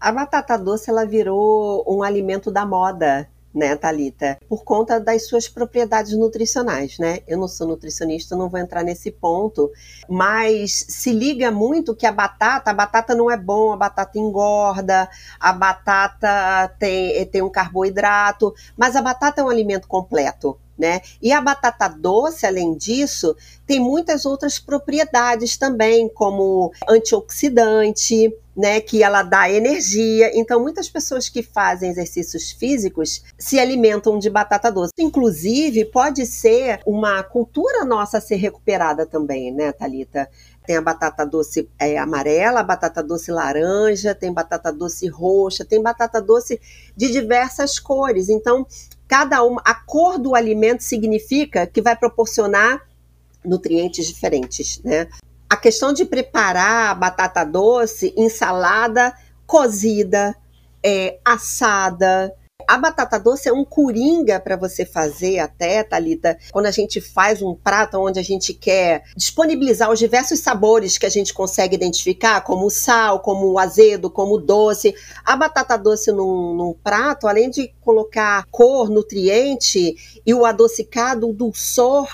A 0.00 0.10
batata 0.10 0.56
doce 0.56 0.88
ela 0.88 1.04
virou 1.04 1.84
um 1.86 2.02
alimento 2.02 2.50
da 2.50 2.64
moda, 2.64 3.28
né, 3.54 3.76
Talita? 3.76 4.38
Por 4.48 4.64
conta 4.64 4.98
das 4.98 5.26
suas 5.28 5.46
propriedades 5.46 6.16
nutricionais, 6.16 6.98
né? 6.98 7.18
Eu 7.28 7.36
não 7.36 7.46
sou 7.46 7.66
nutricionista, 7.66 8.34
não 8.34 8.48
vou 8.48 8.58
entrar 8.58 8.82
nesse 8.82 9.10
ponto, 9.10 9.70
mas 10.08 10.86
se 10.88 11.12
liga 11.12 11.50
muito 11.50 11.94
que 11.94 12.06
a 12.06 12.12
batata, 12.12 12.70
a 12.70 12.74
batata 12.74 13.14
não 13.14 13.30
é 13.30 13.36
bom, 13.36 13.72
a 13.72 13.76
batata 13.76 14.18
engorda, 14.18 15.06
a 15.38 15.52
batata 15.52 16.74
tem, 16.78 17.26
tem 17.26 17.42
um 17.42 17.50
carboidrato, 17.50 18.54
mas 18.78 18.96
a 18.96 19.02
batata 19.02 19.42
é 19.42 19.44
um 19.44 19.50
alimento 19.50 19.86
completo. 19.86 20.58
Né? 20.78 21.02
E 21.20 21.30
a 21.30 21.42
batata 21.42 21.88
doce, 21.88 22.46
além 22.46 22.74
disso, 22.74 23.36
tem 23.66 23.78
muitas 23.78 24.24
outras 24.24 24.58
propriedades 24.58 25.58
também, 25.58 26.08
como 26.08 26.72
antioxidante, 26.88 28.34
né, 28.56 28.80
que 28.80 29.02
ela 29.02 29.22
dá 29.22 29.50
energia. 29.50 30.30
Então, 30.34 30.60
muitas 30.60 30.88
pessoas 30.88 31.28
que 31.28 31.42
fazem 31.42 31.90
exercícios 31.90 32.50
físicos 32.50 33.22
se 33.38 33.58
alimentam 33.58 34.18
de 34.18 34.28
batata 34.28 34.70
doce. 34.70 34.92
Inclusive, 34.98 35.84
pode 35.86 36.26
ser 36.26 36.80
uma 36.86 37.22
cultura 37.22 37.84
nossa 37.84 38.18
a 38.18 38.20
ser 38.20 38.36
recuperada 38.36 39.06
também, 39.06 39.52
né, 39.52 39.72
Talita? 39.72 40.28
Tem 40.66 40.76
a 40.76 40.82
batata 40.82 41.24
doce 41.24 41.68
é, 41.78 41.96
amarela, 41.98 42.60
a 42.60 42.64
batata 42.64 43.02
doce 43.02 43.32
laranja, 43.32 44.14
tem 44.14 44.32
batata 44.32 44.72
doce 44.72 45.08
roxa, 45.08 45.64
tem 45.64 45.82
batata 45.82 46.20
doce 46.20 46.60
de 46.96 47.10
diversas 47.10 47.78
cores. 47.78 48.28
Então, 48.28 48.66
cada 49.08 49.42
uma, 49.42 49.60
a 49.64 49.74
cor 49.74 50.18
do 50.18 50.34
alimento 50.34 50.84
significa 50.84 51.66
que 51.66 51.82
vai 51.82 51.96
proporcionar 51.96 52.86
nutrientes 53.44 54.06
diferentes, 54.06 54.80
né? 54.84 55.08
A 55.50 55.56
questão 55.56 55.92
de 55.92 56.04
preparar 56.04 56.96
batata 56.96 57.44
doce 57.44 58.14
em 58.16 58.28
salada 58.28 59.12
cozida, 59.44 60.36
é, 60.80 61.18
assada, 61.24 62.32
a 62.70 62.78
batata 62.78 63.18
doce 63.18 63.48
é 63.48 63.52
um 63.52 63.64
coringa 63.64 64.38
para 64.38 64.54
você 64.56 64.86
fazer 64.86 65.40
até, 65.40 65.82
Talita, 65.82 66.38
quando 66.52 66.66
a 66.66 66.70
gente 66.70 67.00
faz 67.00 67.42
um 67.42 67.52
prato 67.52 67.98
onde 67.98 68.20
a 68.20 68.22
gente 68.22 68.54
quer 68.54 69.02
disponibilizar 69.16 69.90
os 69.90 69.98
diversos 69.98 70.38
sabores 70.38 70.96
que 70.96 71.04
a 71.04 71.10
gente 71.10 71.34
consegue 71.34 71.74
identificar, 71.74 72.42
como 72.42 72.66
o 72.66 72.70
sal, 72.70 73.18
como 73.18 73.50
o 73.50 73.58
azedo, 73.58 74.08
como 74.08 74.36
o 74.36 74.40
doce. 74.40 74.94
A 75.24 75.36
batata 75.36 75.76
doce 75.76 76.12
num, 76.12 76.54
num 76.54 76.72
prato, 76.72 77.26
além 77.26 77.50
de 77.50 77.74
colocar 77.80 78.44
cor, 78.52 78.88
nutriente 78.88 79.96
e 80.24 80.32
o 80.32 80.44
adocicado, 80.44 81.28
o 81.28 81.32
dulçor 81.32 82.08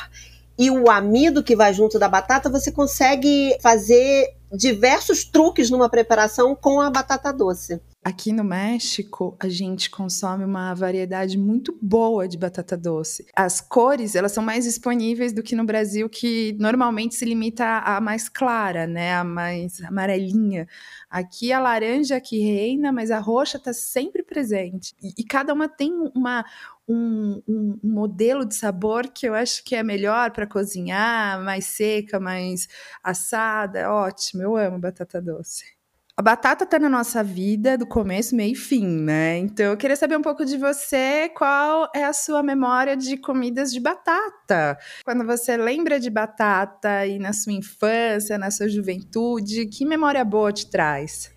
e 0.59 0.71
o 0.71 0.91
amido 0.91 1.43
que 1.43 1.57
vai 1.57 1.73
junto 1.73 1.99
da 1.99 2.09
batata, 2.09 2.49
você 2.49 2.73
consegue 2.73 3.57
fazer 3.61 4.35
diversos 4.53 5.25
truques 5.25 5.71
numa 5.71 5.89
preparação 5.89 6.55
com 6.55 6.81
a 6.81 6.91
batata 6.91 7.33
doce. 7.33 7.81
Aqui 8.07 8.33
no 8.33 8.45
México, 8.45 9.37
a 9.41 9.49
gente 9.49 9.91
consome 9.91 10.45
uma 10.45 10.73
variedade 10.75 11.37
muito 11.37 11.77
boa 11.83 12.29
de 12.29 12.39
batata 12.39 12.77
doce. 12.77 13.27
As 13.35 13.61
cores, 13.61 14.15
elas 14.15 14.31
são 14.31 14.45
mais 14.45 14.65
disponíveis 14.65 15.33
do 15.33 15.43
que 15.43 15.57
no 15.57 15.65
Brasil, 15.65 16.09
que 16.09 16.57
normalmente 16.61 17.17
se 17.17 17.25
limita 17.25 17.65
à 17.81 18.01
mais 18.01 18.29
clara, 18.29 18.87
né, 18.87 19.13
a 19.17 19.25
mais 19.25 19.83
amarelinha. 19.83 20.69
Aqui 21.11 21.53
a 21.53 21.59
laranja 21.59 22.21
que 22.21 22.39
reina, 22.39 22.93
mas 22.93 23.11
a 23.11 23.19
roxa 23.19 23.57
está 23.57 23.73
sempre 23.73 24.23
presente. 24.23 24.95
E, 25.03 25.13
e, 25.19 25.25
cada 25.25 25.53
uma 25.53 25.69
tem 25.69 25.93
uma, 26.15 26.45
um, 26.87 27.43
um, 27.49 27.81
modelo 27.83 28.47
de 28.47 28.55
sabor 28.55 29.09
que 29.09 29.27
eu 29.29 29.35
acho 29.35 29.65
que 29.65 29.75
é 29.75 29.83
melhor 29.83 30.31
para 30.31 30.47
cozinhar, 30.47 31.43
mais 31.43 31.67
seca, 31.67 32.21
mais 32.21 32.69
assada. 33.03 33.93
Ótimo, 33.93 34.45
eu 34.45 34.57
amo 34.57 34.79
batata 34.79 35.21
doce. 35.21 35.76
A 36.19 36.23
batata 36.23 36.65
tá 36.65 36.79
na 36.79 36.89
nossa 36.89 37.23
vida 37.23 37.77
do 37.77 37.87
começo, 37.87 38.35
meio 38.35 38.53
e 38.53 38.55
fim, 38.55 38.87
né? 38.87 39.37
Então 39.37 39.67
eu 39.67 39.77
queria 39.77 39.97
saber 39.97 40.17
um 40.17 40.23
pouco 40.23 40.47
de 40.47 40.57
você, 40.57 41.29
qual 41.37 41.91
é 41.95 42.05
a 42.05 42.13
sua 42.15 42.43
memória 42.43 42.97
de 42.97 43.19
comidas 43.19 43.71
de 43.71 43.79
batata? 43.79 44.79
Quando 45.05 45.27
você 45.27 45.59
lembra 45.59 46.01
de 46.01 46.09
batata 46.09 47.05
e 47.05 47.19
na 47.19 47.35
sua 47.35 47.53
infância, 47.53 48.39
na 48.39 48.51
sua 48.51 48.67
juventude, 48.67 49.67
que 49.67 49.85
memória 49.85 50.25
boa 50.25 50.51
te 50.51 50.71
traz? 50.71 51.31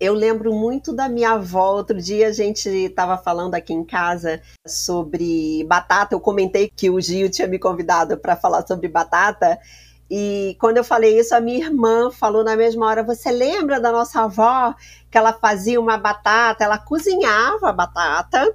Eu 0.00 0.14
lembro 0.14 0.54
muito 0.54 0.94
da 0.94 1.06
minha 1.06 1.32
avó. 1.32 1.76
Outro 1.76 2.00
dia 2.00 2.28
a 2.28 2.32
gente 2.32 2.70
estava 2.70 3.18
falando 3.18 3.54
aqui 3.54 3.74
em 3.74 3.84
casa 3.84 4.40
sobre 4.66 5.62
batata. 5.68 6.14
Eu 6.14 6.20
comentei 6.20 6.72
que 6.74 6.88
o 6.88 6.98
Gil 6.98 7.30
tinha 7.30 7.46
me 7.46 7.58
convidado 7.58 8.16
para 8.16 8.34
falar 8.34 8.66
sobre 8.66 8.88
batata. 8.88 9.58
E 10.10 10.56
quando 10.58 10.78
eu 10.78 10.84
falei 10.84 11.20
isso, 11.20 11.34
a 11.34 11.40
minha 11.40 11.66
irmã 11.66 12.10
falou 12.10 12.42
na 12.42 12.56
mesma 12.56 12.86
hora: 12.86 13.04
Você 13.04 13.30
lembra 13.30 13.80
da 13.80 13.92
nossa 13.92 14.22
avó 14.22 14.74
que 15.08 15.16
ela 15.16 15.32
fazia 15.32 15.80
uma 15.80 15.96
batata? 15.96 16.64
Ela 16.64 16.78
cozinhava 16.78 17.68
a 17.68 17.72
batata 17.72 18.52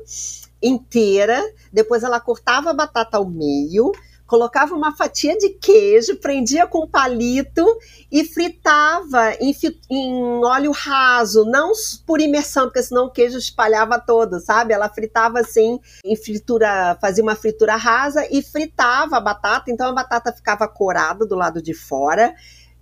inteira, 0.62 1.42
depois 1.72 2.04
ela 2.04 2.20
cortava 2.20 2.72
a 2.72 2.74
batata 2.74 3.18
ao 3.18 3.26
meio, 3.26 3.92
colocava 4.26 4.74
uma 4.76 4.96
fatia 4.96 5.38
de 5.38 5.50
queijo, 5.50 6.18
prendia 6.18 6.66
com 6.66 6.88
palito 6.88 7.66
e 8.12 8.24
fritava 8.24 9.34
em, 9.40 9.56
em, 9.90 10.44
óleo 10.44 10.72
raso, 10.72 11.46
não 11.46 11.72
por 12.06 12.20
imersão, 12.20 12.66
porque 12.66 12.84
senão 12.84 13.06
o 13.06 13.12
queijo 13.12 13.38
espalhava 13.38 14.00
todo, 14.00 14.40
sabe? 14.40 14.74
Ela 14.74 14.90
fritava 14.90 15.40
assim, 15.40 15.80
em 16.04 16.16
fritura, 16.16 16.98
fazia 17.00 17.24
uma 17.24 17.36
fritura 17.36 17.76
rasa 17.76 18.28
e 18.32 18.42
fritava 18.42 19.18
a 19.18 19.22
batata, 19.22 19.72
então 19.72 19.90
a 19.90 19.94
batata 19.94 20.32
ficava 20.32 20.68
corada 20.68 21.26
do 21.26 21.36
lado 21.36 21.62
de 21.62 21.74
fora 21.74 22.34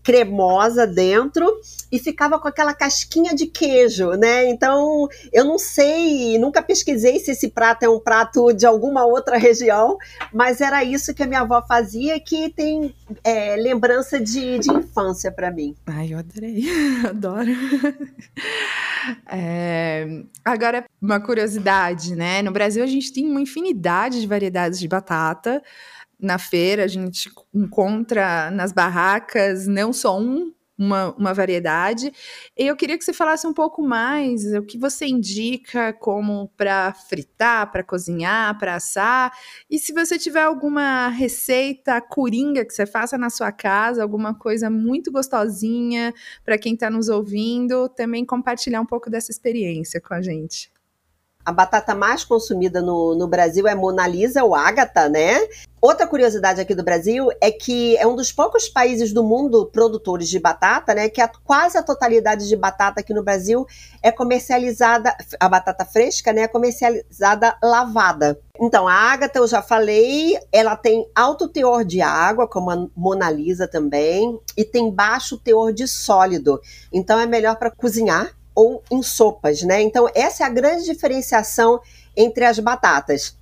cremosa 0.03 0.85
dentro 0.85 1.59
e 1.91 1.97
ficava 1.97 2.37
com 2.37 2.47
aquela 2.47 2.73
casquinha 2.73 3.33
de 3.33 3.47
queijo, 3.47 4.11
né? 4.11 4.49
Então, 4.49 5.07
eu 5.31 5.45
não 5.45 5.57
sei, 5.57 6.37
nunca 6.37 6.61
pesquisei 6.61 7.19
se 7.19 7.31
esse 7.31 7.49
prato 7.49 7.83
é 7.83 7.89
um 7.89 7.99
prato 7.99 8.51
de 8.51 8.65
alguma 8.65 9.05
outra 9.05 9.37
região, 9.37 9.97
mas 10.33 10.59
era 10.59 10.83
isso 10.83 11.13
que 11.13 11.23
a 11.23 11.27
minha 11.27 11.41
avó 11.41 11.63
fazia 11.65 12.19
que 12.19 12.49
tem 12.49 12.93
é, 13.23 13.55
lembrança 13.55 14.19
de, 14.19 14.59
de 14.59 14.71
infância 14.71 15.31
para 15.31 15.49
mim. 15.49 15.75
Ai, 15.87 16.13
eu 16.13 16.19
adorei, 16.19 16.65
adoro. 17.07 17.51
É, 19.29 20.23
agora, 20.43 20.85
uma 21.01 21.19
curiosidade, 21.19 22.15
né? 22.15 22.41
No 22.41 22.51
Brasil 22.51 22.83
a 22.83 22.87
gente 22.87 23.13
tem 23.13 23.25
uma 23.25 23.41
infinidade 23.41 24.19
de 24.19 24.27
variedades 24.27 24.79
de 24.79 24.87
batata 24.87 25.61
na 26.23 26.39
feira, 26.39 26.85
a 26.85 26.87
gente 26.87 27.29
encontra 27.53 28.49
nas 28.49 28.71
barracas 28.71 29.67
não 29.67 29.91
só 29.91 30.19
um, 30.19 30.53
uma, 30.77 31.13
uma 31.15 31.33
variedade. 31.33 32.11
E 32.57 32.65
eu 32.65 32.75
queria 32.75 32.97
que 32.97 33.03
você 33.03 33.13
falasse 33.13 33.45
um 33.45 33.53
pouco 33.53 33.81
mais 33.83 34.45
o 34.53 34.63
que 34.63 34.77
você 34.77 35.05
indica 35.05 35.93
como 35.93 36.49
para 36.57 36.93
fritar, 36.93 37.71
para 37.71 37.83
cozinhar, 37.83 38.57
para 38.57 38.75
assar. 38.75 39.31
E 39.69 39.77
se 39.77 39.93
você 39.93 40.17
tiver 40.17 40.43
alguma 40.43 41.09
receita 41.09 42.01
coringa 42.01 42.65
que 42.65 42.73
você 42.73 42.85
faça 42.85 43.17
na 43.17 43.29
sua 43.29 43.51
casa, 43.51 44.01
alguma 44.01 44.33
coisa 44.33 44.69
muito 44.69 45.11
gostosinha 45.11 46.13
para 46.43 46.57
quem 46.57 46.73
está 46.73 46.89
nos 46.89 47.09
ouvindo, 47.09 47.89
também 47.89 48.25
compartilhar 48.25 48.81
um 48.81 48.85
pouco 48.85 49.09
dessa 49.09 49.31
experiência 49.31 50.01
com 50.01 50.13
a 50.13 50.21
gente. 50.21 50.72
A 51.45 51.51
batata 51.51 51.93
mais 51.93 52.23
consumida 52.23 52.81
no, 52.81 53.15
no 53.15 53.27
Brasil 53.27 53.67
é 53.67 53.75
Mona 53.75 54.07
Lisa 54.07 54.43
ou 54.43 54.55
Ágata, 54.55 55.09
né? 55.09 55.37
Outra 55.81 56.07
curiosidade 56.07 56.61
aqui 56.61 56.73
do 56.73 56.81
Brasil 56.81 57.27
é 57.41 57.51
que 57.51 57.97
é 57.97 58.07
um 58.07 58.15
dos 58.15 58.31
poucos 58.31 58.69
países 58.69 59.11
do 59.11 59.21
mundo 59.21 59.65
produtores 59.65 60.29
de 60.29 60.39
batata, 60.39 60.93
né? 60.93 61.09
Que 61.09 61.19
a, 61.19 61.27
quase 61.27 61.77
a 61.77 61.83
totalidade 61.83 62.47
de 62.47 62.55
batata 62.55 63.01
aqui 63.01 63.13
no 63.13 63.21
Brasil 63.21 63.67
é 64.01 64.09
comercializada, 64.09 65.13
a 65.37 65.49
batata 65.49 65.83
fresca, 65.83 66.31
né? 66.31 66.43
É 66.43 66.47
comercializada 66.47 67.57
lavada. 67.61 68.39
Então, 68.57 68.87
a 68.87 68.93
ágata, 68.93 69.39
eu 69.39 69.47
já 69.47 69.61
falei, 69.61 70.39
ela 70.53 70.77
tem 70.77 71.05
alto 71.13 71.49
teor 71.49 71.83
de 71.83 72.01
água, 72.01 72.47
como 72.47 72.71
a 72.71 72.87
Mona 72.95 73.29
Lisa 73.29 73.67
também, 73.67 74.39
e 74.55 74.63
tem 74.63 74.89
baixo 74.89 75.37
teor 75.37 75.73
de 75.73 75.85
sólido. 75.85 76.61
Então, 76.93 77.19
é 77.19 77.25
melhor 77.25 77.57
para 77.57 77.69
cozinhar 77.69 78.33
ou 78.55 78.83
em 78.91 79.01
sopas, 79.01 79.61
né? 79.63 79.81
Então, 79.81 80.09
essa 80.13 80.43
é 80.43 80.47
a 80.47 80.49
grande 80.49 80.85
diferenciação 80.85 81.79
entre 82.15 82.45
as 82.45 82.59
batatas. 82.59 83.37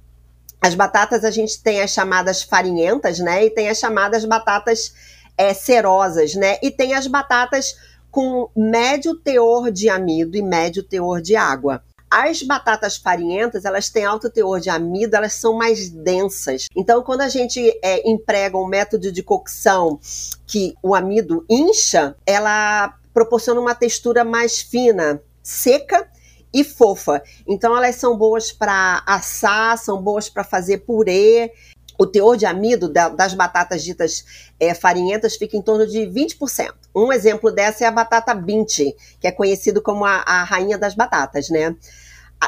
As 0.62 0.76
batatas 0.76 1.24
a 1.24 1.32
gente 1.32 1.62
tem 1.62 1.82
as 1.82 1.92
chamadas 1.92 2.44
farinhentas, 2.44 3.20
né? 3.20 3.46
E 3.46 3.50
tem 3.50 3.68
as 3.70 3.80
chamadas 3.80 4.24
batatas 4.26 4.94
é, 5.38 5.54
cerosas, 5.54 6.36
né? 6.36 6.58
E 6.62 6.70
tem 6.70 6.94
as 6.94 7.08
batatas 7.08 7.76
com 8.12 8.50
médio 8.56 9.16
teor 9.16 9.72
de 9.72 9.90
amido 9.90 10.38
e 10.38 10.42
médio 10.42 10.84
teor 10.84 11.22
de 11.22 11.36
água. 11.36 11.84
As 12.12 12.44
batatas 12.44 12.98
farinhentas, 12.98 13.64
elas 13.64 13.90
têm 13.90 14.04
alto 14.04 14.30
teor 14.30 14.60
de 14.60 14.70
amido, 14.70 15.16
elas 15.16 15.34
são 15.34 15.54
mais 15.54 15.90
densas. 15.90 16.66
Então, 16.76 17.02
quando 17.02 17.22
a 17.22 17.30
gente 17.30 17.60
é, 17.82 18.08
emprega 18.08 18.58
um 18.58 18.68
método 18.68 19.12
de 19.12 19.24
cocção 19.24 19.98
que 20.46 20.76
o 20.84 20.94
amido 20.94 21.46
incha, 21.50 22.14
ela 22.26 22.94
proporciona 23.14 23.60
uma 23.60 23.76
textura 23.76 24.24
mais 24.24 24.62
fina, 24.62 25.22
seca 25.42 26.10
e 26.54 26.64
fofa. 26.64 27.22
Então 27.48 27.76
elas 27.76 27.96
são 27.96 28.18
boas 28.18 28.52
para 28.52 29.04
assar, 29.06 29.78
são 29.78 30.02
boas 30.02 30.30
para 30.30 30.44
fazer 30.44 30.80
purê. 30.80 31.52
O 31.98 32.08
teor 32.08 32.36
de 32.36 32.48
amido 32.48 32.90
das 32.90 33.34
batatas 33.36 33.84
ditas 33.84 34.26
é, 34.60 34.74
farinhentas 34.74 35.36
fica 35.36 35.56
em 35.56 35.62
torno 35.62 35.86
de 35.86 36.00
20%. 36.00 36.74
Um 36.96 37.14
exemplo 37.14 37.52
dessa 37.52 37.84
é 37.84 37.88
a 37.88 37.92
batata 37.92 38.34
binti, 38.34 38.96
que 39.20 39.28
é 39.28 39.32
conhecido 39.32 39.82
como 39.82 40.04
a, 40.04 40.24
a 40.26 40.44
rainha 40.44 40.80
das 40.80 40.96
batatas, 40.96 41.50
né? 41.50 41.76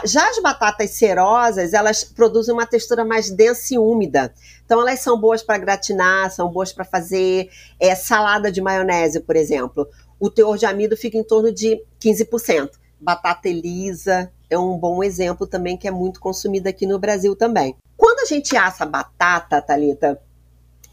Já 0.05 0.28
as 0.28 0.41
batatas 0.41 0.89
cerosas, 0.89 1.72
elas 1.72 2.03
produzem 2.03 2.51
uma 2.51 2.66
textura 2.66 3.05
mais 3.05 3.30
densa 3.30 3.76
e 3.76 3.78
úmida. 3.78 4.34
Então, 4.66 4.82
elas 4.82 5.01
são 5.01 5.20
boas 5.20 5.43
para 5.43 5.59
gratinar, 5.59 6.32
são 6.32 6.49
boas 6.51 6.74
para 6.74 6.84
fazer 6.84 7.47
é, 7.80 7.93
salada 7.93 8.51
de 8.51 8.59
maionese, 8.59 9.20
por 9.20 9.36
exemplo 9.36 9.88
o 10.20 10.30
teor 10.30 10.57
de 10.57 10.66
amido 10.66 10.95
fica 10.95 11.18
em 11.18 11.24
torno 11.24 11.51
de 11.51 11.84
15%. 12.01 12.72
Batata 12.99 13.49
elisa 13.49 14.32
é 14.49 14.57
um 14.57 14.78
bom 14.78 15.03
exemplo 15.03 15.45
também 15.45 15.76
que 15.78 15.88
é 15.88 15.91
muito 15.91 16.20
consumida 16.20 16.70
aqui 16.70 16.86
no 16.86 16.99
Brasil 16.99 17.36
também. 17.36 17.76
Quando 17.97 18.20
a 18.20 18.26
gente 18.26 18.55
assa 18.55 18.86
batata, 18.86 19.61
Talita, 19.61 20.22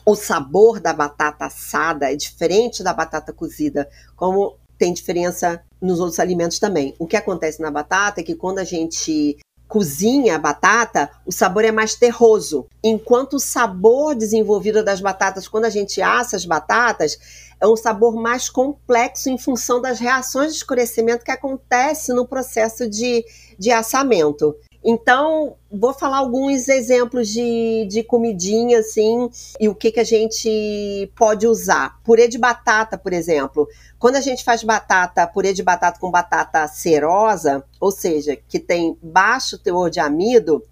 o 0.05 0.14
sabor 0.14 0.81
da 0.81 0.93
batata 0.93 1.45
assada 1.45 2.12
é 2.12 2.16
diferente 2.16 2.83
da 2.83 2.93
batata 2.93 3.33
cozida, 3.33 3.89
como 4.16 4.57
tem 4.79 4.93
diferença 4.93 5.62
nos 5.81 6.01
outros 6.01 6.18
alimentos 6.18 6.59
também. 6.59 6.95
O 6.99 7.07
que 7.07 7.16
acontece 7.16 7.61
na 7.61 7.71
batata 7.71 8.21
é 8.21 8.25
que 8.25 8.35
quando 8.35 8.59
a 8.59 8.64
gente 8.64 9.39
cozinha 9.71 10.35
a 10.35 10.39
batata, 10.39 11.09
o 11.25 11.31
sabor 11.31 11.64
é 11.64 11.71
mais 11.71 11.95
terroso, 11.95 12.66
enquanto 12.83 13.35
o 13.35 13.41
sabor 13.41 14.16
desenvolvido 14.16 14.83
das 14.85 15.01
batatas, 15.01 15.47
quando 15.47 15.64
a 15.64 15.71
gente 15.71 16.03
assa 16.03 16.37
as 16.37 16.45
batatas, 16.45 17.16
é 17.61 17.68
um 17.68 17.77
sabor 17.77 18.16
mais 18.16 18.51
complexo 18.51 19.31
em 19.31 19.39
função 19.39 19.81
das 19.81 20.01
reações 20.01 20.51
de 20.51 20.57
escurecimento 20.57 21.25
que 21.25 21.31
acontece 21.31 22.12
no 22.12 22.27
processo 22.27 22.91
de, 22.91 23.25
de 23.57 23.71
assamento. 23.71 24.57
Então, 24.83 25.57
vou 25.70 25.93
falar 25.93 26.18
alguns 26.18 26.66
exemplos 26.68 27.28
de, 27.28 27.87
de 27.89 28.03
comidinha, 28.03 28.78
assim, 28.78 29.28
e 29.61 29.68
o 29.68 29.74
que, 29.74 29.93
que 29.93 30.01
a 30.01 30.05
gente 30.05 31.11
pode 31.14 31.47
usar. 31.47 32.01
Purê 32.03 32.26
de 32.26 32.39
batata, 32.39 32.97
por 32.97 33.12
exemplo. 33.12 33.68
Quando 33.99 34.16
a 34.16 34.20
gente 34.20 34.43
faz 34.43 34.64
batata, 34.64 35.26
purê 35.26 35.53
de 35.53 35.62
batata 35.62 36.01
com 36.01 36.11
batata 36.11 36.66
cerosa, 36.66 37.62
ou 37.78 37.91
seja, 37.91 38.37
que 38.37 38.59
tem 38.59 38.97
baixo 39.03 39.59
teor 39.59 39.91
de 39.91 40.01
amido, 40.01 40.64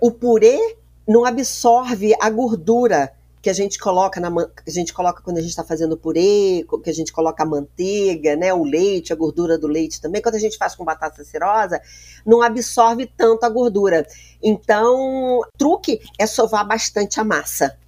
o 0.00 0.10
purê 0.10 0.76
não 1.06 1.26
absorve 1.26 2.14
a 2.20 2.30
gordura 2.30 3.12
que 3.42 3.48
a 3.48 3.52
gente 3.52 3.78
coloca 3.78 4.20
na 4.20 4.28
a 4.28 4.70
gente 4.70 4.92
coloca 4.92 5.22
quando 5.22 5.38
a 5.38 5.40
gente 5.40 5.50
está 5.50 5.64
fazendo 5.64 5.96
purê, 5.96 6.64
que 6.84 6.90
a 6.90 6.94
gente 6.94 7.12
coloca 7.12 7.42
a 7.42 7.46
manteiga, 7.46 8.36
né, 8.36 8.52
o 8.52 8.64
leite, 8.64 9.12
a 9.12 9.16
gordura 9.16 9.56
do 9.56 9.66
leite 9.66 10.00
também. 10.00 10.20
Quando 10.20 10.34
a 10.34 10.38
gente 10.38 10.58
faz 10.58 10.74
com 10.74 10.84
batata 10.84 11.24
cerosa, 11.24 11.80
não 12.24 12.42
absorve 12.42 13.06
tanto 13.06 13.44
a 13.44 13.48
gordura. 13.48 14.06
Então, 14.42 15.40
truque 15.56 16.00
é 16.18 16.26
sovar 16.26 16.66
bastante 16.66 17.18
a 17.18 17.24
massa, 17.24 17.78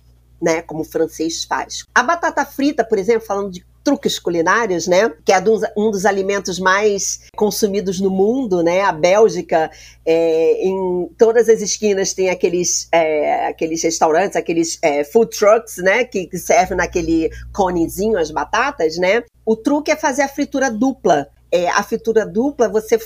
né, 0.41 0.63
como 0.63 0.81
o 0.81 0.85
francês 0.85 1.45
faz. 1.45 1.85
A 1.95 2.03
batata 2.03 2.45
frita, 2.47 2.85
por 2.85 2.99
exemplo, 2.99 3.27
falando 3.27 3.51
de 3.51 3.65
truques 3.83 4.19
culinários, 4.19 4.87
né? 4.87 5.13
Que 5.25 5.33
é 5.33 5.43
um 5.77 5.91
dos 5.91 6.07
alimentos 6.07 6.59
mais 6.59 7.21
consumidos 7.37 8.01
no 8.01 8.11
mundo, 8.11 8.63
né? 8.63 8.83
A 8.83 8.93
Bélgica, 8.93 9.71
é, 10.05 10.67
em 10.67 11.09
todas 11.19 11.49
as 11.49 11.61
esquinas 11.61 12.13
tem 12.13 12.31
aqueles, 12.31 12.89
é, 12.93 13.47
aqueles 13.47 13.83
restaurantes, 13.83 14.37
aqueles 14.37 14.79
é, 14.83 15.05
food 15.05 15.37
trucks, 15.37 15.79
né? 15.79 16.05
Que, 16.05 16.27
que 16.27 16.39
servem 16.39 16.77
naquele 16.77 17.31
conezinho 17.53 18.19
as 18.19 18.31
batatas, 18.31 18.97
né? 18.97 19.23
O 19.45 19.57
truque 19.57 19.91
é 19.91 19.97
fazer 19.97 20.23
a 20.23 20.29
fritura 20.29 20.71
dupla. 20.71 21.29
É, 21.51 21.69
a 21.69 21.83
fritura 21.83 22.25
dupla, 22.25 22.69
você 22.69 22.99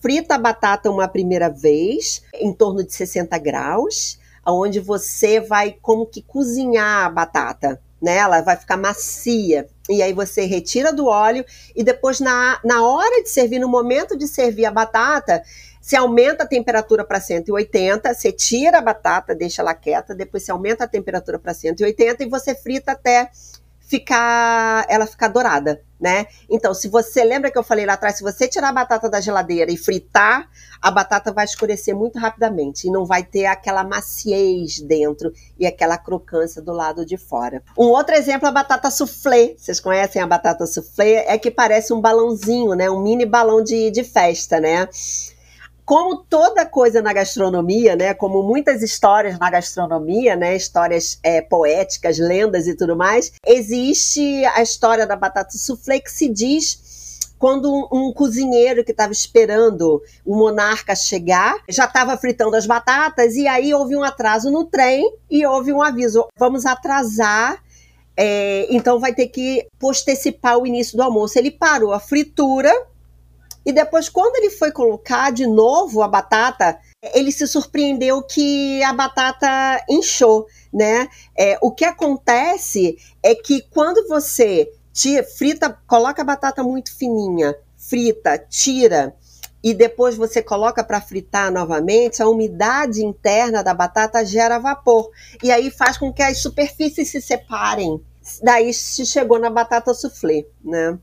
frita 0.00 0.34
a 0.34 0.38
batata 0.38 0.90
uma 0.90 1.08
primeira 1.08 1.48
vez, 1.48 2.22
em 2.34 2.52
torno 2.52 2.84
de 2.84 2.92
60 2.92 3.38
graus, 3.38 4.18
onde 4.46 4.78
você 4.78 5.40
vai 5.40 5.76
como 5.80 6.06
que 6.06 6.22
cozinhar 6.22 7.06
a 7.06 7.10
batata 7.10 7.80
né? 8.00 8.16
Ela 8.16 8.40
vai 8.40 8.56
ficar 8.56 8.76
macia. 8.76 9.66
E 9.88 10.02
aí 10.02 10.12
você 10.12 10.44
retira 10.44 10.92
do 10.92 11.06
óleo 11.06 11.44
e 11.74 11.84
depois, 11.84 12.20
na, 12.20 12.60
na 12.64 12.86
hora 12.86 13.22
de 13.22 13.28
servir, 13.28 13.58
no 13.58 13.68
momento 13.68 14.16
de 14.16 14.26
servir 14.26 14.66
a 14.66 14.70
batata, 14.70 15.42
você 15.80 15.94
aumenta 15.94 16.42
a 16.42 16.46
temperatura 16.46 17.04
para 17.04 17.20
180, 17.20 18.12
você 18.12 18.32
tira 18.32 18.78
a 18.78 18.82
batata, 18.82 19.34
deixa 19.34 19.62
ela 19.62 19.72
quieta, 19.74 20.14
depois 20.14 20.42
você 20.42 20.50
aumenta 20.50 20.82
a 20.82 20.88
temperatura 20.88 21.38
para 21.38 21.54
180 21.54 22.24
e 22.24 22.28
você 22.28 22.56
frita 22.56 22.92
até 22.92 23.30
ficar 23.78 24.84
ela 24.88 25.06
ficar 25.06 25.28
dourada, 25.28 25.80
né? 26.00 26.26
Então, 26.48 26.74
se 26.74 26.88
você 26.88 27.24
lembra 27.24 27.50
que 27.50 27.58
eu 27.58 27.62
falei 27.62 27.86
lá 27.86 27.94
atrás, 27.94 28.16
se 28.16 28.22
você 28.22 28.46
tirar 28.46 28.68
a 28.68 28.72
batata 28.72 29.08
da 29.08 29.20
geladeira 29.20 29.70
e 29.72 29.76
fritar, 29.76 30.48
a 30.80 30.90
batata 30.90 31.32
vai 31.32 31.44
escurecer 31.44 31.94
muito 31.94 32.18
rapidamente 32.18 32.86
e 32.86 32.90
não 32.90 33.04
vai 33.04 33.22
ter 33.22 33.46
aquela 33.46 33.82
maciez 33.82 34.78
dentro 34.80 35.32
e 35.58 35.66
aquela 35.66 35.96
crocância 35.96 36.60
do 36.60 36.72
lado 36.72 37.04
de 37.04 37.16
fora. 37.16 37.62
Um 37.78 37.86
outro 37.86 38.14
exemplo 38.14 38.46
é 38.46 38.50
a 38.50 38.52
batata 38.54 38.90
soufflé. 38.90 39.54
Vocês 39.56 39.80
conhecem 39.80 40.20
a 40.20 40.26
batata 40.26 40.66
soufflé? 40.66 41.24
É 41.26 41.38
que 41.38 41.50
parece 41.50 41.92
um 41.92 42.00
balãozinho, 42.00 42.74
né? 42.74 42.90
Um 42.90 43.00
mini 43.00 43.24
balão 43.24 43.62
de, 43.62 43.90
de 43.90 44.04
festa, 44.04 44.60
né? 44.60 44.88
Como 45.86 46.16
toda 46.16 46.66
coisa 46.66 47.00
na 47.00 47.12
gastronomia, 47.12 47.94
né, 47.94 48.12
como 48.12 48.42
muitas 48.42 48.82
histórias 48.82 49.38
na 49.38 49.48
gastronomia, 49.48 50.34
né, 50.34 50.56
histórias 50.56 51.16
é, 51.22 51.40
poéticas, 51.40 52.18
lendas 52.18 52.66
e 52.66 52.74
tudo 52.74 52.96
mais, 52.96 53.32
existe 53.46 54.44
a 54.46 54.60
história 54.60 55.06
da 55.06 55.14
batata 55.14 55.56
soufflé 55.56 56.00
que 56.00 56.10
se 56.10 56.28
diz 56.28 56.84
quando 57.38 57.72
um, 57.72 57.86
um 57.92 58.12
cozinheiro 58.12 58.84
que 58.84 58.90
estava 58.90 59.12
esperando 59.12 60.02
o 60.24 60.34
monarca 60.34 60.96
chegar 60.96 61.54
já 61.68 61.84
estava 61.84 62.16
fritando 62.16 62.56
as 62.56 62.66
batatas 62.66 63.36
e 63.36 63.46
aí 63.46 63.72
houve 63.72 63.94
um 63.94 64.02
atraso 64.02 64.50
no 64.50 64.64
trem 64.64 65.08
e 65.30 65.46
houve 65.46 65.72
um 65.72 65.82
aviso: 65.82 66.26
vamos 66.38 66.66
atrasar. 66.66 67.62
É, 68.18 68.66
então 68.70 68.98
vai 68.98 69.14
ter 69.14 69.26
que 69.26 69.66
postecipar 69.78 70.56
o 70.56 70.66
início 70.66 70.96
do 70.96 71.02
almoço. 71.02 71.38
Ele 71.38 71.50
parou 71.50 71.92
a 71.92 72.00
fritura 72.00 72.72
e 73.66 73.72
depois, 73.72 74.08
quando 74.08 74.36
ele 74.36 74.50
foi 74.50 74.70
colocar 74.70 75.32
de 75.32 75.44
novo 75.44 76.00
a 76.00 76.06
batata, 76.06 76.78
ele 77.12 77.32
se 77.32 77.48
surpreendeu 77.48 78.22
que 78.22 78.80
a 78.84 78.92
batata 78.92 79.84
inchou, 79.90 80.46
né? 80.72 81.08
É, 81.36 81.58
o 81.60 81.72
que 81.72 81.84
acontece 81.84 82.96
é 83.20 83.34
que 83.34 83.62
quando 83.62 84.06
você 84.06 84.70
tira, 84.92 85.24
frita, 85.24 85.76
coloca 85.84 86.22
a 86.22 86.24
batata 86.24 86.62
muito 86.62 86.96
fininha, 86.96 87.56
frita, 87.76 88.38
tira 88.38 89.16
e 89.64 89.74
depois 89.74 90.16
você 90.16 90.40
coloca 90.40 90.84
para 90.84 91.00
fritar 91.00 91.50
novamente, 91.50 92.22
a 92.22 92.28
umidade 92.28 93.04
interna 93.04 93.64
da 93.64 93.74
batata 93.74 94.24
gera 94.24 94.60
vapor 94.60 95.10
e 95.42 95.50
aí 95.50 95.72
faz 95.72 95.98
com 95.98 96.12
que 96.12 96.22
as 96.22 96.38
superfícies 96.38 97.10
se 97.10 97.20
separem. 97.20 98.00
Daí 98.40 98.72
se 98.72 99.04
chegou 99.04 99.40
na 99.40 99.50
batata 99.50 99.92
soufflé, 99.92 100.44
né? 100.64 100.96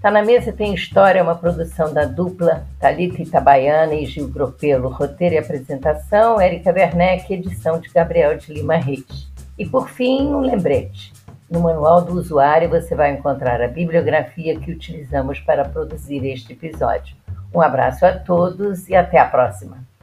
Tá 0.00 0.10
na 0.10 0.22
Mesa 0.22 0.50
Tem 0.50 0.72
História 0.72 1.20
é 1.20 1.22
uma 1.22 1.34
produção 1.34 1.92
da 1.92 2.06
dupla 2.06 2.66
Thalita 2.80 3.20
Itabaiana 3.20 3.92
e 3.92 4.06
Gil 4.06 4.28
Gropelo, 4.28 4.88
roteiro 4.88 5.34
e 5.34 5.38
apresentação, 5.38 6.40
Érica 6.40 6.72
Werneck, 6.72 7.34
edição 7.34 7.78
de 7.78 7.90
Gabriel 7.90 8.38
de 8.38 8.50
Lima 8.50 8.76
Reis. 8.76 9.30
E 9.58 9.66
por 9.66 9.90
fim, 9.90 10.28
um 10.28 10.40
lembrete. 10.40 11.12
No 11.50 11.60
manual 11.60 12.02
do 12.02 12.14
usuário 12.14 12.68
você 12.68 12.94
vai 12.94 13.12
encontrar 13.12 13.60
a 13.60 13.68
bibliografia 13.68 14.58
que 14.58 14.72
utilizamos 14.72 15.38
para 15.40 15.64
produzir 15.64 16.24
este 16.26 16.52
episódio. 16.52 17.16
Um 17.54 17.60
abraço 17.60 18.04
a 18.04 18.18
todos 18.18 18.88
e 18.88 18.96
até 18.96 19.18
a 19.18 19.26
próxima! 19.26 19.93